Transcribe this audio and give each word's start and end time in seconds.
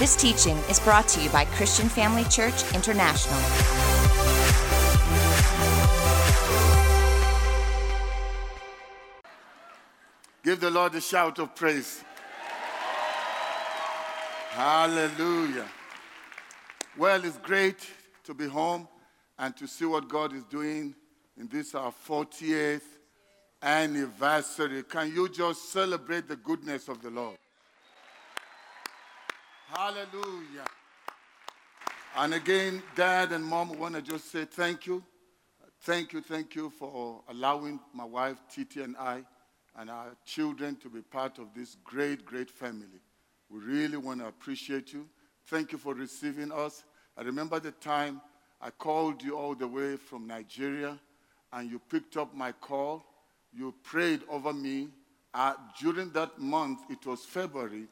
This 0.00 0.16
teaching 0.16 0.56
is 0.70 0.80
brought 0.80 1.06
to 1.08 1.20
you 1.20 1.28
by 1.28 1.44
Christian 1.44 1.86
Family 1.86 2.24
Church 2.24 2.54
International. 2.74 3.38
Give 10.42 10.58
the 10.58 10.70
Lord 10.70 10.94
a 10.94 11.02
shout 11.02 11.38
of 11.38 11.54
praise. 11.54 12.02
Hallelujah. 14.52 15.68
Well, 16.96 17.22
it's 17.22 17.36
great 17.36 17.86
to 18.24 18.32
be 18.32 18.46
home 18.46 18.88
and 19.38 19.54
to 19.58 19.66
see 19.66 19.84
what 19.84 20.08
God 20.08 20.32
is 20.32 20.44
doing 20.44 20.94
in 21.38 21.46
this 21.46 21.74
our 21.74 21.92
40th 22.08 22.80
anniversary. 23.60 24.82
Can 24.84 25.14
you 25.14 25.28
just 25.28 25.70
celebrate 25.70 26.26
the 26.26 26.36
goodness 26.36 26.88
of 26.88 27.02
the 27.02 27.10
Lord? 27.10 27.36
Hallelujah. 29.72 30.66
And 32.16 32.34
again, 32.34 32.82
Dad 32.96 33.30
and 33.30 33.44
Mom 33.44 33.78
want 33.78 33.94
to 33.94 34.02
just 34.02 34.32
say 34.32 34.44
thank 34.44 34.84
you. 34.86 35.00
Thank 35.82 36.12
you, 36.12 36.20
thank 36.20 36.56
you 36.56 36.70
for 36.70 37.22
allowing 37.28 37.78
my 37.94 38.04
wife, 38.04 38.38
Titi, 38.52 38.82
and 38.82 38.96
I 38.96 39.22
and 39.76 39.88
our 39.88 40.16
children 40.26 40.74
to 40.82 40.88
be 40.88 41.02
part 41.02 41.38
of 41.38 41.54
this 41.54 41.76
great, 41.84 42.24
great 42.26 42.50
family. 42.50 43.00
We 43.48 43.60
really 43.60 43.96
want 43.96 44.18
to 44.20 44.26
appreciate 44.26 44.92
you. 44.92 45.08
Thank 45.46 45.70
you 45.70 45.78
for 45.78 45.94
receiving 45.94 46.50
us. 46.50 46.82
I 47.16 47.22
remember 47.22 47.60
the 47.60 47.70
time 47.70 48.20
I 48.60 48.70
called 48.70 49.22
you 49.22 49.38
all 49.38 49.54
the 49.54 49.68
way 49.68 49.96
from 49.96 50.26
Nigeria 50.26 50.98
and 51.52 51.70
you 51.70 51.78
picked 51.78 52.16
up 52.16 52.34
my 52.34 52.50
call. 52.50 53.04
You 53.52 53.72
prayed 53.84 54.22
over 54.28 54.52
me. 54.52 54.88
Uh, 55.32 55.54
during 55.80 56.10
that 56.10 56.40
month, 56.40 56.80
it 56.90 57.06
was 57.06 57.24
February, 57.24 57.86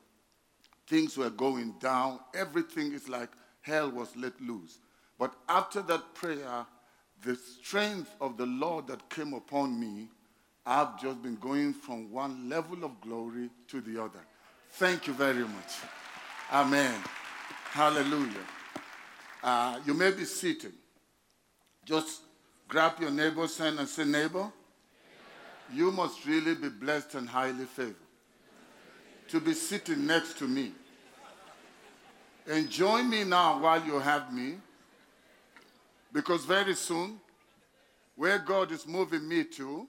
things 0.89 1.17
were 1.17 1.31
going 1.31 1.75
down. 1.81 2.19
Everything 2.35 2.93
is 2.93 3.09
like 3.09 3.31
hell 3.61 3.91
was 3.91 4.15
let 4.17 4.41
loose. 4.41 4.79
But 5.19 5.35
after 5.49 5.83
that 5.83 6.15
prayer, 6.15 6.67
the 7.23 7.37
strength 7.37 8.15
of 8.21 8.37
the 8.37 8.47
Lord 8.47 8.87
that 8.87 9.09
came 9.11 9.35
upon 9.35 9.79
me, 9.79 10.09
I've 10.65 11.01
just 11.01 11.23
been 11.23 11.37
going 11.37 11.75
from 11.75 12.11
one 12.11 12.49
level 12.49 12.85
of 12.85 13.01
glory 13.01 13.51
to 13.69 13.81
the 13.81 14.03
other. 14.03 14.21
Thank 14.73 15.07
you 15.07 15.13
very 15.13 15.43
much. 15.43 15.73
Amen. 16.53 16.95
Hallelujah. 17.71 18.47
Uh, 19.43 19.81
you 19.87 19.95
may 19.95 20.11
be 20.11 20.25
seated. 20.25 20.73
Just 21.85 22.23
grab 22.67 22.95
your 23.01 23.11
neighbor's 23.11 23.57
hand 23.59 23.79
and 23.79 23.89
say, 23.89 24.05
Neighbor, 24.05 24.51
you 25.73 25.91
must 25.91 26.25
really 26.27 26.55
be 26.55 26.69
blessed 26.69 27.15
and 27.15 27.29
highly 27.29 27.65
favored 27.65 28.08
to 29.29 29.41
be 29.41 29.55
sitting 29.55 30.07
next 30.07 30.39
to 30.39 30.49
me. 30.49 30.73
Enjoy 32.47 33.03
me 33.03 33.25
now 33.25 33.61
while 33.61 33.85
you 33.85 33.99
have 33.99 34.33
me, 34.33 34.55
because 36.13 36.45
very 36.45 36.75
soon, 36.75 37.21
where 38.17 38.39
God 38.39 38.73
is 38.73 38.87
moving 38.87 39.29
me 39.29 39.45
to, 39.45 39.87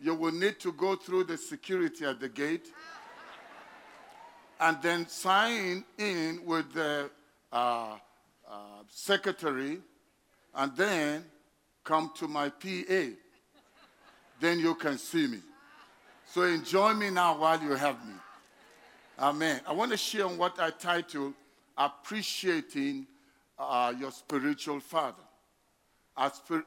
you 0.00 0.14
will 0.14 0.32
need 0.32 0.60
to 0.60 0.72
go 0.72 0.94
through 0.94 1.24
the 1.24 1.38
security 1.38 2.04
at 2.04 2.20
the 2.20 2.28
gate 2.28 2.70
and 4.60 4.80
then 4.82 5.08
sign 5.08 5.84
in 5.98 6.40
with 6.44 6.72
the 6.74 7.10
uh, 7.52 7.96
uh, 8.48 8.56
secretary 8.88 9.78
and 10.54 10.76
then 10.76 11.24
come 11.82 12.10
to 12.16 12.28
my 12.28 12.50
PA. 12.50 13.04
Then 14.40 14.58
you 14.58 14.74
can 14.74 14.98
see 14.98 15.26
me. 15.26 15.40
So 16.26 16.42
enjoy 16.42 16.94
me 16.94 17.10
now 17.10 17.38
while 17.38 17.60
you 17.62 17.70
have 17.70 18.04
me. 18.06 18.14
Amen. 19.18 19.60
I 19.64 19.72
want 19.72 19.92
to 19.92 19.96
share 19.96 20.26
on 20.26 20.36
what 20.36 20.58
I 20.58 20.70
title 20.70 21.32
Appreciating 21.78 23.06
uh, 23.56 23.92
Your 23.98 24.10
Spiritual 24.10 24.80
Father. 24.80 25.22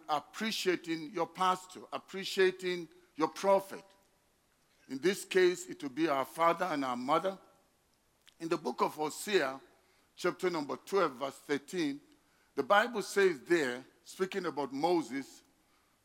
Appreciating 0.10 1.12
your 1.14 1.28
pastor, 1.28 1.82
appreciating 1.92 2.88
your 3.18 3.28
prophet. 3.28 3.84
In 4.90 5.00
this 5.00 5.26
case, 5.26 5.68
it 5.68 5.82
will 5.84 5.90
be 5.90 6.08
our 6.08 6.24
father 6.24 6.68
and 6.72 6.86
our 6.86 6.96
mother. 6.96 7.38
In 8.40 8.48
the 8.48 8.58
book 8.58 8.82
of 8.82 8.96
Hosea, 8.96 9.60
chapter 10.16 10.50
number 10.50 10.78
12, 10.86 11.12
verse 11.14 11.42
13, 11.48 12.00
the 12.56 12.64
Bible 12.64 13.02
says 13.02 13.40
there, 13.50 13.84
speaking 14.06 14.46
about 14.46 14.74
Moses, 14.74 15.44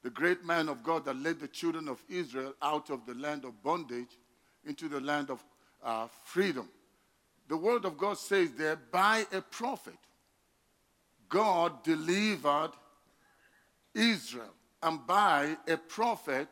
the 0.02 0.10
great 0.10 0.44
man 0.44 0.69
of 0.69 0.82
God 0.82 1.04
that 1.04 1.16
led 1.16 1.38
the 1.38 1.48
children 1.48 1.88
of 1.88 2.02
Israel 2.08 2.54
out 2.60 2.91
of 2.91 3.06
the 3.06 3.14
land 3.14 3.44
of 3.44 3.62
bondage 3.62 4.19
into 4.64 4.88
the 4.88 5.00
land 5.00 5.31
of 5.31 5.42
uh, 5.82 6.09
freedom. 6.25 6.69
The 7.48 7.56
word 7.56 7.84
of 7.84 7.98
God 7.98 8.19
says 8.19 8.53
there, 8.53 8.76
by 8.76 9.26
a 9.32 9.41
prophet, 9.41 9.98
God 11.28 11.82
delivered 11.82 12.70
Israel. 13.94 14.54
And 14.82 15.06
by 15.06 15.56
a 15.69 15.76
prophet, 15.76 16.48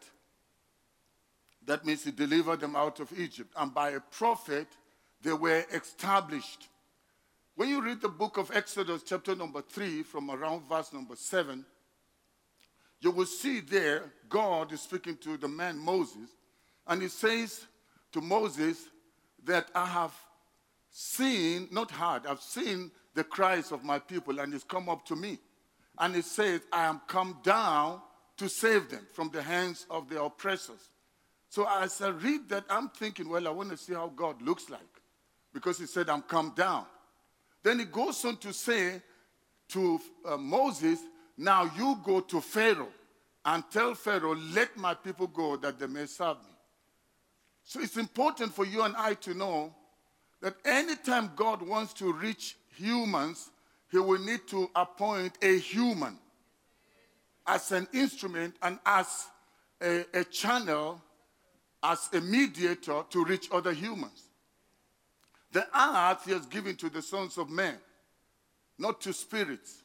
that 1.67 1.85
means 1.85 2.05
he 2.05 2.11
delivered 2.11 2.61
them 2.61 2.77
out 2.77 3.01
of 3.01 3.13
Egypt. 3.19 3.53
And 3.57 3.75
by 3.75 3.91
a 3.91 4.01
prophet, 4.01 4.69
they 5.23 5.33
were 5.33 5.65
established. 5.73 6.69
When 7.57 7.69
you 7.69 7.83
read 7.83 8.01
the 8.01 8.09
book 8.09 8.37
of 8.37 8.51
Exodus, 8.55 9.03
chapter 9.03 9.35
number 9.35 9.63
3, 9.63 10.03
from 10.05 10.31
around 10.31 10.69
verse 10.69 10.93
number 10.93 11.17
7, 11.17 11.65
you 13.01 13.11
will 13.11 13.27
see 13.27 13.61
there 13.61 14.13
God 14.29 14.73
is 14.73 14.83
speaking 14.83 15.17
to 15.19 15.37
the 15.37 15.49
man 15.49 15.79
Moses, 15.79 16.29
and 16.87 17.03
he 17.03 17.09
says 17.09 17.67
to 18.13 18.21
Moses 18.21 18.79
that 19.45 19.69
I 19.75 19.87
have 19.87 20.15
seen, 20.91 21.69
not 21.71 21.91
heard, 21.91 22.27
I've 22.27 22.41
seen 22.41 22.91
the 23.15 23.25
cries 23.25 23.73
of 23.73 23.85
my 23.85 23.99
people, 23.99 24.41
and 24.41 24.55
it's 24.55 24.65
come 24.65 24.89
up 24.89 25.05
to 25.07 25.17
me. 25.17 25.39
And 25.99 26.17
it 26.17 26.25
says, 26.25 26.61
I 26.73 26.85
am 26.85 27.01
come 27.07 27.39
down 27.43 28.01
to 28.39 28.49
save 28.49 28.89
them 28.89 29.07
from 29.13 29.31
the 29.31 29.43
hands 29.43 29.87
of 29.91 30.09
the 30.09 30.23
oppressors. 30.23 30.89
So 31.51 31.69
as 31.69 32.01
I 32.01 32.09
read 32.09 32.49
that, 32.49 32.65
I'm 32.71 32.89
thinking, 32.89 33.29
well, 33.29 33.47
I 33.47 33.51
want 33.51 33.71
to 33.71 33.77
see 33.77 33.93
how 33.93 34.09
God 34.09 34.41
looks 34.41 34.71
like. 34.71 34.81
Because 35.53 35.79
he 35.79 35.87
said, 35.87 36.09
I'm 36.09 36.23
come 36.23 36.53
down. 36.57 36.87
Then 37.63 37.81
he 37.81 37.85
goes 37.85 38.25
on 38.25 38.37
to 38.39 38.53
say 38.53 39.03
to 39.71 40.01
uh, 40.27 40.37
Moses, 40.37 41.01
Now 41.37 41.71
you 41.77 41.99
go 42.05 42.21
to 42.21 42.41
Pharaoh 42.41 42.93
and 43.45 43.65
tell 43.71 43.95
Pharaoh, 43.95 44.37
Let 44.37 44.77
my 44.77 44.95
people 44.95 45.27
go 45.27 45.57
that 45.57 45.79
they 45.79 45.89
may 45.89 46.07
serve 46.07 46.39
me. 46.39 46.50
So 47.71 47.79
it's 47.79 47.99
important 47.99 48.53
for 48.53 48.67
you 48.67 48.83
and 48.83 48.97
I 48.97 49.15
to 49.15 49.33
know 49.33 49.73
that 50.41 50.57
anytime 50.65 51.31
God 51.37 51.63
wants 51.63 51.93
to 51.95 52.13
reach 52.13 52.57
humans, 52.77 53.49
he 53.93 53.99
will 53.99 54.19
need 54.19 54.41
to 54.49 54.69
appoint 54.75 55.39
a 55.41 55.57
human 55.57 56.19
as 57.47 57.71
an 57.71 57.87
instrument 57.95 58.57
and 58.61 58.81
as 58.85 59.29
a, 59.81 60.05
a 60.13 60.25
channel, 60.25 61.01
as 61.81 62.09
a 62.13 62.21
mediator 62.21 63.05
to 63.09 63.25
reach 63.25 63.49
other 63.53 63.73
humans. 63.73 64.25
The 65.53 65.65
earth 65.73 66.25
he 66.25 66.33
has 66.33 66.47
given 66.47 66.75
to 66.75 66.91
the 66.91 67.03
sons 67.03 67.39
of 67.39 67.51
men, 67.51 67.77
not 68.79 69.01
to 69.03 69.13
spirits. 69.13 69.85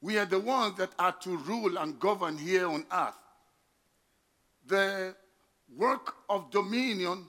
We 0.00 0.18
are 0.18 0.24
the 0.24 0.38
ones 0.38 0.76
that 0.76 0.90
are 1.00 1.16
to 1.22 1.36
rule 1.36 1.78
and 1.78 1.98
govern 1.98 2.38
here 2.38 2.68
on 2.68 2.86
earth. 2.92 3.18
The 4.68 5.16
work 5.76 6.14
of 6.28 6.50
dominion 6.50 7.26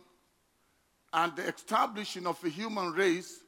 and 1.14 1.36
the 1.36 1.48
establishing 1.48 2.28
of 2.28 2.44
a 2.44 2.50
human 2.50 2.92
race 2.94 3.42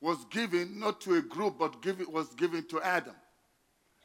was 0.00 0.24
given 0.30 0.80
not 0.80 1.00
to 1.02 1.14
a 1.14 1.22
group, 1.22 1.58
but 1.58 1.84
was 2.10 2.28
given 2.34 2.66
to 2.68 2.80
Adam. 2.82 3.14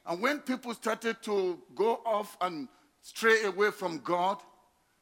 And 0.06 0.22
when 0.22 0.40
people 0.40 0.74
started 0.74 1.22
to 1.24 1.60
go 1.76 2.02
off 2.06 2.38
and 2.40 2.68
stray 3.02 3.44
away 3.46 3.72
from 3.72 4.00
God, 4.00 4.38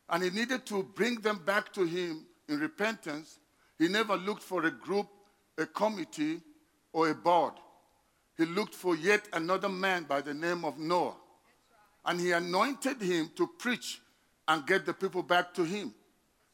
and 0.09 0.23
he 0.23 0.29
needed 0.29 0.65
to 0.67 0.83
bring 0.83 1.15
them 1.21 1.41
back 1.45 1.73
to 1.73 1.83
him 1.83 2.25
in 2.47 2.59
repentance, 2.59 3.39
he 3.77 3.87
never 3.87 4.15
looked 4.15 4.43
for 4.43 4.65
a 4.65 4.71
group, 4.71 5.07
a 5.57 5.65
committee, 5.65 6.41
or 6.93 7.09
a 7.09 7.15
board. 7.15 7.53
He 8.37 8.45
looked 8.45 8.73
for 8.73 8.95
yet 8.95 9.27
another 9.33 9.69
man 9.69 10.03
by 10.03 10.21
the 10.21 10.33
name 10.33 10.63
of 10.63 10.77
Noah. 10.77 11.15
And 12.05 12.19
he 12.19 12.31
anointed 12.31 13.01
him 13.01 13.31
to 13.35 13.47
preach 13.59 13.99
and 14.47 14.65
get 14.65 14.85
the 14.85 14.93
people 14.93 15.23
back 15.23 15.53
to 15.55 15.63
him. 15.63 15.93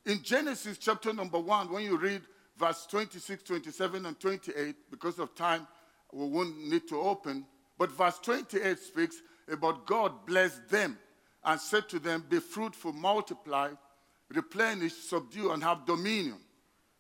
In 0.05 0.23
Genesis 0.23 0.77
chapter 0.77 1.13
number 1.13 1.39
one, 1.39 1.71
when 1.71 1.83
you 1.83 1.97
read 1.97 2.21
verse 2.57 2.85
26, 2.89 3.43
27, 3.43 4.05
and 4.05 4.19
28, 4.19 4.75
because 4.89 5.19
of 5.19 5.35
time, 5.35 5.67
we 6.11 6.27
won't 6.27 6.57
need 6.57 6.87
to 6.87 6.99
open. 6.99 7.45
But 7.77 7.91
verse 7.91 8.19
28 8.19 8.79
speaks 8.79 9.17
about 9.51 9.85
God 9.85 10.25
blessed 10.25 10.69
them 10.69 10.97
and 11.43 11.59
said 11.59 11.89
to 11.89 11.99
them, 11.99 12.25
Be 12.29 12.39
fruitful, 12.39 12.93
multiply, 12.93 13.69
replenish, 14.33 14.93
subdue, 14.93 15.51
and 15.51 15.63
have 15.63 15.85
dominion. 15.85 16.37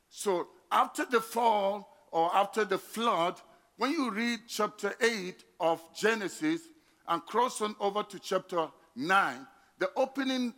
So 0.09 0.47
after 0.71 1.05
the 1.05 1.21
fall 1.21 1.87
or 2.11 2.33
after 2.35 2.65
the 2.65 2.77
flood, 2.77 3.39
when 3.77 3.91
you 3.91 4.11
read 4.11 4.41
chapter 4.47 4.93
8 5.01 5.43
of 5.59 5.81
Genesis 5.95 6.61
and 7.07 7.25
cross 7.25 7.61
on 7.61 7.75
over 7.79 8.03
to 8.03 8.19
chapter 8.19 8.67
9, 8.95 9.47
the 9.79 9.89
opening 9.95 10.53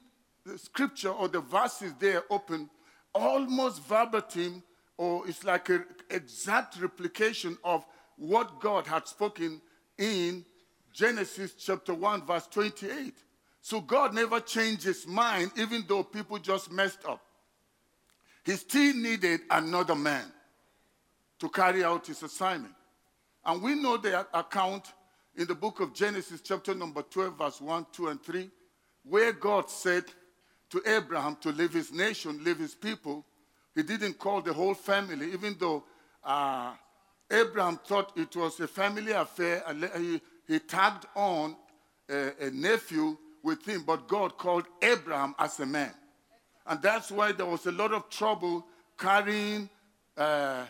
the 0.46 0.58
scripture 0.58 1.10
or 1.10 1.28
the 1.28 1.42
verses 1.42 1.94
there 2.00 2.24
open 2.30 2.70
almost 3.14 3.82
verbatim 3.84 4.64
or 4.98 5.28
it's 5.28 5.44
like 5.44 5.70
an 5.70 5.86
exact 6.10 6.80
replication 6.80 7.58
of 7.64 7.86
what 8.18 8.60
God 8.60 8.86
had 8.86 9.08
spoken 9.08 9.62
in 9.98 10.46
Genesis 10.92 11.54
chapter 11.56 11.94
1, 11.94 12.26
verse 12.26 12.48
28. 12.48 13.14
So 13.62 13.82
God 13.82 14.14
never 14.14 14.40
changed 14.40 14.84
his 14.84 15.08
mind, 15.08 15.52
even 15.58 15.86
though 15.88 16.04
people 16.04 16.38
just 16.38 16.72
messed 16.72 17.06
up. 17.08 17.22
He 18.46 18.52
still 18.54 18.94
needed 18.96 19.42
another 19.50 19.96
man 19.96 20.26
to 21.40 21.50
carry 21.50 21.84
out 21.84 22.06
his 22.06 22.22
assignment. 22.22 22.74
And 23.46 23.62
we 23.62 23.76
know 23.76 23.98
the 23.98 24.28
account 24.38 24.94
in 25.36 25.48
the 25.48 25.56
book 25.56 25.80
of 25.80 25.94
Genesis, 25.94 26.42
chapter 26.42 26.76
number 26.76 27.02
12, 27.02 27.38
verse 27.38 27.62
1, 27.62 27.88
2, 27.92 28.08
and 28.10 28.22
3, 28.22 28.50
where 29.04 29.34
God 29.34 29.70
said 29.70 30.04
to 30.74 30.82
Abraham 30.88 31.38
to 31.42 31.52
leave 31.52 31.72
his 31.72 31.94
nation, 31.94 32.44
leave 32.44 32.58
his 32.58 32.74
people. 32.74 33.24
He 33.76 33.84
didn't 33.84 34.18
call 34.18 34.42
the 34.42 34.54
whole 34.54 34.74
family, 34.74 35.32
even 35.32 35.56
though 35.60 35.84
uh, 36.24 36.74
Abraham 37.30 37.80
thought 37.86 38.12
it 38.18 38.36
was 38.36 38.60
a 38.60 38.68
family 38.68 39.12
affair. 39.12 39.64
He, 39.96 40.20
he 40.48 40.58
tagged 40.58 41.06
on 41.16 41.56
a, 42.10 42.48
a 42.48 42.50
nephew 42.50 43.16
with 43.44 43.64
him, 43.68 43.84
but 43.86 44.08
God 44.08 44.36
called 44.40 44.66
Abraham 44.82 45.36
as 45.38 45.60
a 45.60 45.66
man. 45.68 45.94
And 46.66 46.82
that's 46.82 47.12
why 47.12 47.34
there 47.34 47.46
was 47.46 47.68
a 47.68 47.72
lot 47.72 47.94
of 47.94 48.10
trouble 48.10 48.66
carrying 48.98 49.70
uh, 50.18 50.66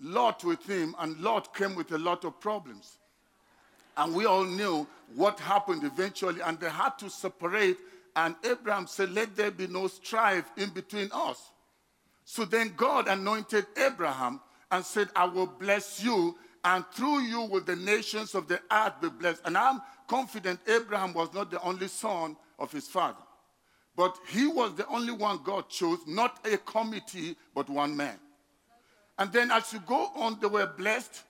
Lot 0.00 0.42
with 0.42 0.68
him, 0.68 0.96
and 0.98 1.16
Lot 1.20 1.54
came 1.54 1.76
with 1.76 1.92
a 1.92 1.98
lot 1.98 2.24
of 2.24 2.40
problems. 2.40 2.98
And 3.96 4.16
we 4.16 4.24
all 4.24 4.44
knew 4.44 4.84
what 5.14 5.38
happened 5.38 5.84
eventually, 5.84 6.40
and 6.40 6.58
they 6.58 6.70
had 6.70 6.98
to 6.98 7.08
separate. 7.08 7.76
And 8.16 8.36
Abraham 8.44 8.86
said, 8.86 9.10
Let 9.12 9.36
there 9.36 9.50
be 9.50 9.66
no 9.66 9.88
strife 9.88 10.50
in 10.56 10.70
between 10.70 11.10
us. 11.12 11.50
So 12.24 12.44
then 12.44 12.72
God 12.76 13.08
anointed 13.08 13.66
Abraham 13.76 14.40
and 14.70 14.84
said, 14.84 15.08
I 15.14 15.26
will 15.26 15.46
bless 15.46 16.02
you, 16.02 16.36
and 16.64 16.84
through 16.92 17.20
you 17.20 17.42
will 17.42 17.60
the 17.60 17.76
nations 17.76 18.34
of 18.34 18.48
the 18.48 18.60
earth 18.72 18.94
be 19.00 19.08
blessed. 19.08 19.42
And 19.44 19.58
I'm 19.58 19.82
confident 20.08 20.60
Abraham 20.66 21.12
was 21.12 21.32
not 21.34 21.50
the 21.50 21.60
only 21.62 21.88
son 21.88 22.36
of 22.58 22.72
his 22.72 22.88
father, 22.88 23.22
but 23.96 24.16
he 24.28 24.46
was 24.46 24.74
the 24.74 24.86
only 24.88 25.12
one 25.12 25.40
God 25.44 25.68
chose, 25.68 25.98
not 26.06 26.46
a 26.50 26.56
committee, 26.58 27.36
but 27.54 27.68
one 27.68 27.96
man. 27.96 28.18
And 29.18 29.32
then 29.32 29.50
as 29.50 29.72
you 29.72 29.80
go 29.80 30.10
on, 30.16 30.38
they 30.40 30.46
were 30.46 30.66
blessed 30.66 31.22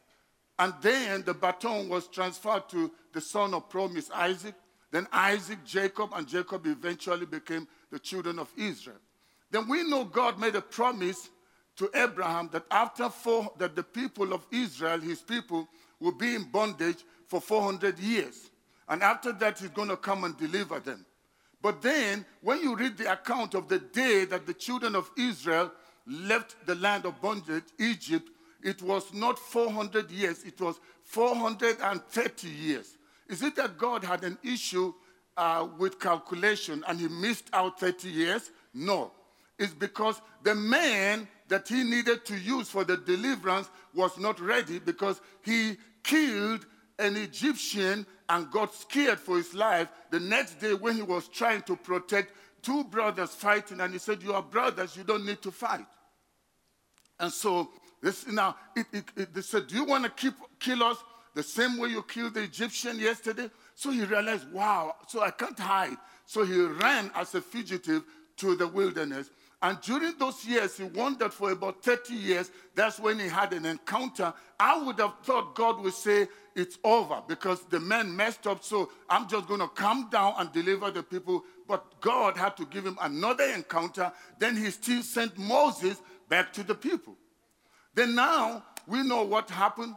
and 0.58 0.72
then 0.80 1.22
the 1.22 1.34
baton 1.34 1.88
was 1.88 2.06
transferred 2.06 2.68
to 2.70 2.90
the 3.12 3.20
son 3.20 3.54
of 3.54 3.68
promise, 3.68 4.10
Isaac. 4.10 4.54
Then 4.94 5.08
Isaac, 5.12 5.64
Jacob, 5.64 6.10
and 6.14 6.24
Jacob 6.24 6.64
eventually 6.66 7.26
became 7.26 7.66
the 7.90 7.98
children 7.98 8.38
of 8.38 8.48
Israel. 8.56 9.00
Then 9.50 9.66
we 9.66 9.82
know 9.82 10.04
God 10.04 10.38
made 10.38 10.54
a 10.54 10.60
promise 10.60 11.30
to 11.78 11.90
Abraham 11.92 12.48
that 12.52 12.64
after 12.70 13.08
four, 13.08 13.52
that 13.58 13.74
the 13.74 13.82
people 13.82 14.32
of 14.32 14.46
Israel, 14.52 15.00
his 15.00 15.20
people, 15.20 15.66
will 15.98 16.12
be 16.12 16.36
in 16.36 16.44
bondage 16.44 16.98
for 17.26 17.40
400 17.40 17.98
years. 17.98 18.52
And 18.88 19.02
after 19.02 19.32
that, 19.32 19.58
he's 19.58 19.70
going 19.70 19.88
to 19.88 19.96
come 19.96 20.22
and 20.22 20.38
deliver 20.38 20.78
them. 20.78 21.04
But 21.60 21.82
then, 21.82 22.24
when 22.40 22.62
you 22.62 22.76
read 22.76 22.96
the 22.96 23.10
account 23.10 23.54
of 23.54 23.68
the 23.68 23.80
day 23.80 24.26
that 24.26 24.46
the 24.46 24.54
children 24.54 24.94
of 24.94 25.10
Israel 25.18 25.72
left 26.06 26.54
the 26.66 26.76
land 26.76 27.04
of 27.04 27.20
bondage, 27.20 27.64
Egypt, 27.80 28.30
it 28.62 28.80
was 28.80 29.12
not 29.12 29.40
400 29.40 30.08
years, 30.12 30.44
it 30.44 30.60
was 30.60 30.78
430 31.02 32.48
years. 32.48 32.96
Is 33.28 33.42
it 33.42 33.56
that 33.56 33.78
God 33.78 34.04
had 34.04 34.24
an 34.24 34.38
issue 34.42 34.92
uh, 35.36 35.66
with 35.78 35.98
calculation 35.98 36.84
and 36.86 37.00
he 37.00 37.08
missed 37.08 37.48
out 37.52 37.80
30 37.80 38.08
years? 38.08 38.50
No. 38.72 39.12
It's 39.58 39.72
because 39.72 40.20
the 40.42 40.54
man 40.54 41.28
that 41.48 41.68
he 41.68 41.84
needed 41.84 42.24
to 42.26 42.36
use 42.36 42.68
for 42.68 42.84
the 42.84 42.96
deliverance 42.96 43.68
was 43.94 44.18
not 44.18 44.40
ready 44.40 44.78
because 44.78 45.20
he 45.42 45.76
killed 46.02 46.66
an 46.98 47.16
Egyptian 47.16 48.06
and 48.28 48.50
got 48.50 48.74
scared 48.74 49.20
for 49.20 49.36
his 49.36 49.54
life 49.54 49.88
the 50.10 50.20
next 50.20 50.60
day 50.60 50.74
when 50.74 50.96
he 50.96 51.02
was 51.02 51.28
trying 51.28 51.62
to 51.62 51.76
protect 51.76 52.32
two 52.62 52.84
brothers 52.84 53.30
fighting 53.30 53.80
and 53.80 53.92
he 53.92 53.98
said, 53.98 54.22
You 54.22 54.32
are 54.32 54.42
brothers, 54.42 54.96
you 54.96 55.04
don't 55.04 55.26
need 55.26 55.42
to 55.42 55.50
fight. 55.50 55.86
And 57.20 57.32
so 57.32 57.70
this, 58.00 58.26
now, 58.26 58.56
it, 58.74 58.86
it, 58.92 59.04
it, 59.16 59.34
they 59.34 59.40
said, 59.40 59.66
Do 59.66 59.76
you 59.76 59.84
want 59.84 60.04
to 60.04 60.10
keep, 60.10 60.34
kill 60.58 60.82
us 60.82 60.98
the 61.34 61.42
same 61.42 61.78
way 61.78 61.88
you 61.88 62.02
killed 62.02 62.34
the 62.34 62.42
Egyptian 62.42 62.98
yesterday? 62.98 63.50
So 63.74 63.90
he 63.90 64.04
realized, 64.04 64.50
Wow, 64.52 64.96
so 65.06 65.22
I 65.22 65.30
can't 65.30 65.58
hide. 65.58 65.96
So 66.26 66.44
he 66.44 66.60
ran 66.60 67.10
as 67.14 67.34
a 67.34 67.40
fugitive 67.40 68.02
to 68.38 68.56
the 68.56 68.66
wilderness. 68.66 69.30
And 69.64 69.80
during 69.80 70.12
those 70.18 70.44
years, 70.44 70.76
he 70.76 70.84
wandered 70.84 71.32
for 71.32 71.50
about 71.50 71.82
30 71.82 72.12
years. 72.12 72.50
That's 72.74 73.00
when 73.00 73.18
he 73.18 73.28
had 73.28 73.54
an 73.54 73.64
encounter. 73.64 74.34
I 74.60 74.82
would 74.82 74.98
have 74.98 75.14
thought 75.22 75.54
God 75.54 75.80
would 75.80 75.94
say, 75.94 76.28
It's 76.54 76.78
over 76.84 77.22
because 77.26 77.64
the 77.70 77.80
man 77.80 78.14
messed 78.14 78.46
up. 78.46 78.62
So 78.62 78.90
I'm 79.08 79.26
just 79.26 79.48
going 79.48 79.60
to 79.60 79.68
come 79.68 80.10
down 80.10 80.34
and 80.38 80.52
deliver 80.52 80.90
the 80.90 81.02
people. 81.02 81.44
But 81.66 82.00
God 82.02 82.36
had 82.36 82.56
to 82.58 82.66
give 82.66 82.84
him 82.84 82.98
another 83.00 83.44
encounter. 83.44 84.12
Then 84.38 84.56
he 84.56 84.70
still 84.70 85.02
sent 85.02 85.38
Moses 85.38 86.00
back 86.28 86.52
to 86.52 86.62
the 86.62 86.74
people. 86.74 87.16
Then 87.94 88.14
now 88.14 88.64
we 88.86 89.02
know 89.02 89.22
what 89.22 89.48
happened. 89.48 89.94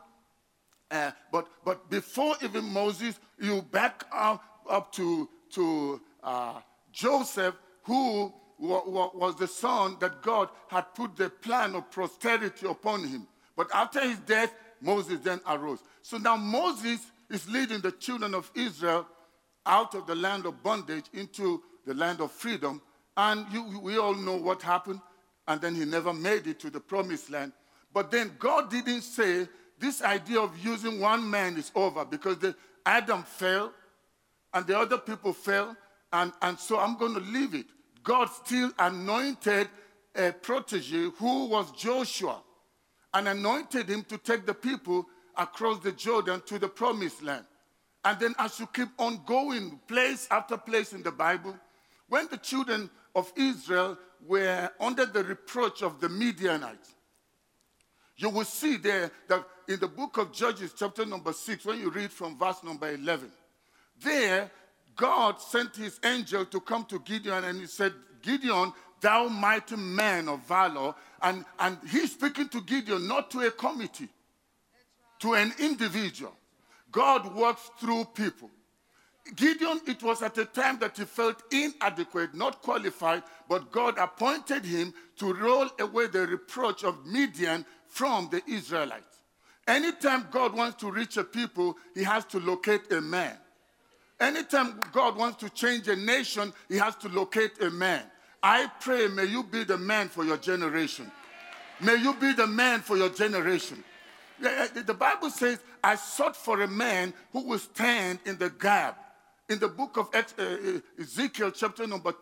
Uh, 0.90 1.12
but, 1.32 1.48
but 1.66 1.90
before 1.90 2.36
even 2.42 2.66
Moses, 2.66 3.20
you 3.40 3.62
back 3.62 4.06
up, 4.12 4.44
up 4.70 4.92
to, 4.94 5.28
to 5.52 6.02
uh, 6.24 6.60
Joseph, 6.92 7.56
who 7.84 8.34
was 8.60 9.36
the 9.36 9.48
son 9.48 9.98
that 10.00 10.22
God 10.22 10.50
had 10.68 10.94
put 10.96 11.16
the 11.16 11.30
plan 11.30 11.76
of 11.76 11.92
posterity 11.92 12.68
upon 12.68 13.04
him. 13.04 13.28
But 13.56 13.70
after 13.74 14.02
his 14.02 14.18
death, 14.20 14.54
Moses 14.82 15.20
then 15.20 15.40
arose. 15.48 15.80
So 16.02 16.18
now 16.18 16.38
Moses 16.38 17.02
is 17.30 17.48
leading 17.50 17.82
the 17.82 17.92
children 17.92 18.34
of 18.34 18.50
Israel 18.56 19.06
out 19.66 19.94
of 19.96 20.08
the 20.08 20.16
land 20.16 20.46
of 20.46 20.64
bondage 20.64 21.06
into 21.14 21.62
the 21.86 21.94
land 21.94 22.22
of 22.22 22.32
freedom. 22.32 22.82
And 23.16 23.46
you, 23.52 23.80
we 23.80 23.98
all 23.98 24.16
know 24.16 24.36
what 24.36 24.62
happened. 24.62 25.02
And 25.48 25.62
then 25.62 25.76
he 25.76 25.86
never 25.86 26.14
made 26.14 26.48
it 26.48 26.60
to 26.62 26.70
the 26.70 26.80
promised 26.80 27.30
land. 27.30 27.54
But 27.94 28.12
then 28.12 28.32
God 28.38 28.70
didn't 28.70 29.02
say 29.02 29.48
this 29.80 30.02
idea 30.02 30.40
of 30.40 30.58
using 30.64 31.00
one 31.00 31.30
man 31.30 31.58
is 31.58 31.72
over 31.76 32.04
because 32.06 32.38
the, 32.40 32.56
Adam 32.86 33.24
fell 33.24 33.74
and 34.54 34.66
the 34.66 34.78
other 34.78 34.98
people 34.98 35.34
fell, 35.34 35.76
and, 36.14 36.32
and 36.42 36.58
so 36.58 36.80
I'm 36.80 36.98
going 36.98 37.14
to 37.14 37.20
leave 37.20 37.54
it. 37.54 37.66
God 38.04 38.30
still 38.30 38.72
anointed 38.80 39.68
a 40.16 40.32
protege 40.32 41.10
who 41.18 41.46
was 41.48 41.72
Joshua 41.72 42.42
and 43.14 43.28
anointed 43.28 43.90
him 43.90 44.04
to 44.06 44.18
take 44.18 44.46
the 44.46 44.54
people 44.54 45.06
across 45.36 45.80
the 45.80 45.92
Jordan 45.92 46.42
to 46.46 46.58
the 46.58 46.68
promised 46.68 47.22
land. 47.22 47.46
And 48.04 48.20
then, 48.20 48.36
as 48.40 48.60
you 48.60 48.68
keep 48.68 48.90
on 48.98 49.22
going, 49.26 49.80
place 49.88 50.28
after 50.32 50.58
place 50.58 50.94
in 50.94 51.04
the 51.04 51.12
Bible, 51.12 51.56
when 52.08 52.28
the 52.30 52.38
children 52.38 52.90
of 53.16 53.32
Israel 53.36 53.98
were 54.26 54.70
under 54.80 55.06
the 55.06 55.24
reproach 55.24 55.82
of 55.84 56.00
the 56.00 56.10
Midianites, 56.10 56.96
you 58.18 58.30
will 58.30 58.46
see 58.46 58.78
there 58.78 59.12
that 59.28 59.44
in 59.68 59.80
the 59.80 59.88
book 59.88 60.18
of 60.18 60.32
Judges, 60.32 60.74
chapter 60.78 61.06
number 61.06 61.34
6, 61.34 61.66
when 61.66 61.80
you 61.80 61.90
read 61.92 62.12
from 62.12 62.38
verse 62.38 62.64
number 62.64 62.92
11, 62.92 63.32
there 64.02 64.52
God 64.96 65.40
sent 65.40 65.76
his 65.76 66.00
angel 66.04 66.46
to 66.46 66.60
come 66.60 66.84
to 66.86 67.00
Gideon 67.00 67.44
and 67.44 67.60
he 67.60 67.68
said, 67.68 67.94
Gideon, 68.22 68.74
thou 69.00 69.28
mighty 69.28 69.76
man 69.76 70.28
of 70.28 70.42
valor. 70.48 70.96
And, 71.22 71.46
and 71.60 71.78
he's 71.90 72.14
speaking 72.14 72.50
to 72.50 72.62
Gideon, 72.62 73.08
not 73.08 73.30
to 73.32 73.42
a 73.42 73.52
committee, 73.52 74.10
to 75.20 75.36
an 75.36 75.54
individual. 75.60 76.34
God 76.92 77.36
works 77.36 77.70
through 77.80 78.06
people. 78.06 78.50
Gideon, 79.36 79.82
it 79.86 80.02
was 80.02 80.22
at 80.22 80.38
a 80.38 80.46
time 80.46 80.80
that 80.80 80.98
he 80.98 81.04
felt 81.04 81.44
inadequate, 81.52 82.34
not 82.34 82.62
qualified, 82.62 83.24
but 83.50 83.72
God 83.72 83.98
appointed 83.98 84.64
him 84.64 84.94
to 85.18 85.34
roll 85.34 85.68
away 85.80 86.08
the 86.08 86.26
reproach 86.26 86.84
of 86.84 87.06
Midian 87.06 87.66
from 87.88 88.30
the 88.32 88.42
Israelites. 88.48 89.18
Anytime 89.68 90.28
God 90.32 90.56
wants 90.56 90.80
to 90.82 90.92
reach 90.92 91.18
a 91.18 91.24
people, 91.24 91.78
he 91.94 92.04
has 92.04 92.24
to 92.26 92.40
locate 92.40 92.92
a 92.92 93.02
man. 93.02 93.38
Anytime 94.20 94.80
God 94.94 95.18
wants 95.18 95.38
to 95.42 95.50
change 95.50 95.88
a 95.88 95.96
nation, 95.96 96.54
he 96.70 96.78
has 96.78 96.96
to 96.98 97.10
locate 97.10 97.62
a 97.62 97.70
man. 97.70 98.04
I 98.42 98.72
pray, 98.80 99.08
may 99.08 99.26
you 99.26 99.44
be 99.44 99.64
the 99.64 99.78
man 99.78 100.10
for 100.10 100.24
your 100.24 100.38
generation. 100.38 101.12
May 101.82 101.96
you 101.96 102.14
be 102.14 102.34
the 102.34 102.48
man 102.48 102.82
for 102.82 102.98
your 102.98 103.10
generation. 103.10 103.84
The 104.40 104.96
Bible 104.98 105.30
says, 105.30 105.60
I 105.84 105.96
sought 105.96 106.36
for 106.36 106.62
a 106.62 106.68
man 106.68 107.14
who 107.32 107.42
will 107.42 107.60
stand 107.60 108.20
in 108.26 108.38
the 108.38 108.50
gap. 108.50 109.04
In 109.50 109.60
the 109.60 109.70
book 109.70 109.96
of 109.96 110.10
uh, 110.14 110.24
uh, 110.38 110.80
Ezekiel, 111.00 111.52
chapter 111.52 111.88
number 111.88 112.14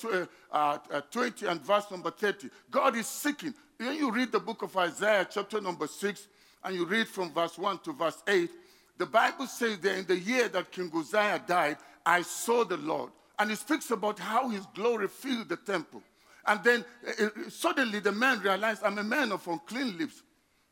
uh, 0.52 0.78
20 1.10 1.48
and 1.48 1.60
verse 1.60 1.90
number 1.90 2.12
30, 2.12 2.50
God 2.70 2.96
is 2.96 3.08
seeking 3.08 3.54
when 3.78 3.96
you 3.96 4.12
read 4.12 4.32
the 4.32 4.40
book 4.40 4.62
of 4.62 4.76
Isaiah, 4.78 5.28
chapter 5.30 5.62
number 5.62 5.88
6, 5.88 6.28
and 6.64 6.76
you 6.76 6.86
read 6.86 7.08
from 7.08 7.32
verse 7.32 7.58
1 7.58 7.80
to 7.80 7.94
verse 7.94 8.22
8, 8.28 8.50
the 8.98 9.06
Bible 9.06 9.48
says 9.48 9.78
that 9.80 9.98
in 9.98 10.06
the 10.06 10.18
year 10.18 10.48
that 10.50 10.72
King 10.72 10.92
Uzziah 10.94 11.44
died, 11.46 11.78
I 12.06 12.22
saw 12.22 12.64
the 12.64 12.78
Lord. 12.78 13.12
And 13.38 13.52
it 13.52 13.58
speaks 13.58 13.92
about 13.92 14.20
how 14.20 14.50
his 14.50 14.66
glory 14.74 15.08
filled 15.08 15.50
the 15.50 15.58
temple. 15.58 16.02
And 16.48 16.64
then 16.64 16.86
uh, 17.08 17.28
suddenly 17.50 18.00
the 18.00 18.12
man 18.12 18.40
realized, 18.40 18.84
I'm 18.84 18.98
a 18.98 19.04
man 19.04 19.32
of 19.32 19.46
unclean 19.48 19.98
lips. 19.98 20.22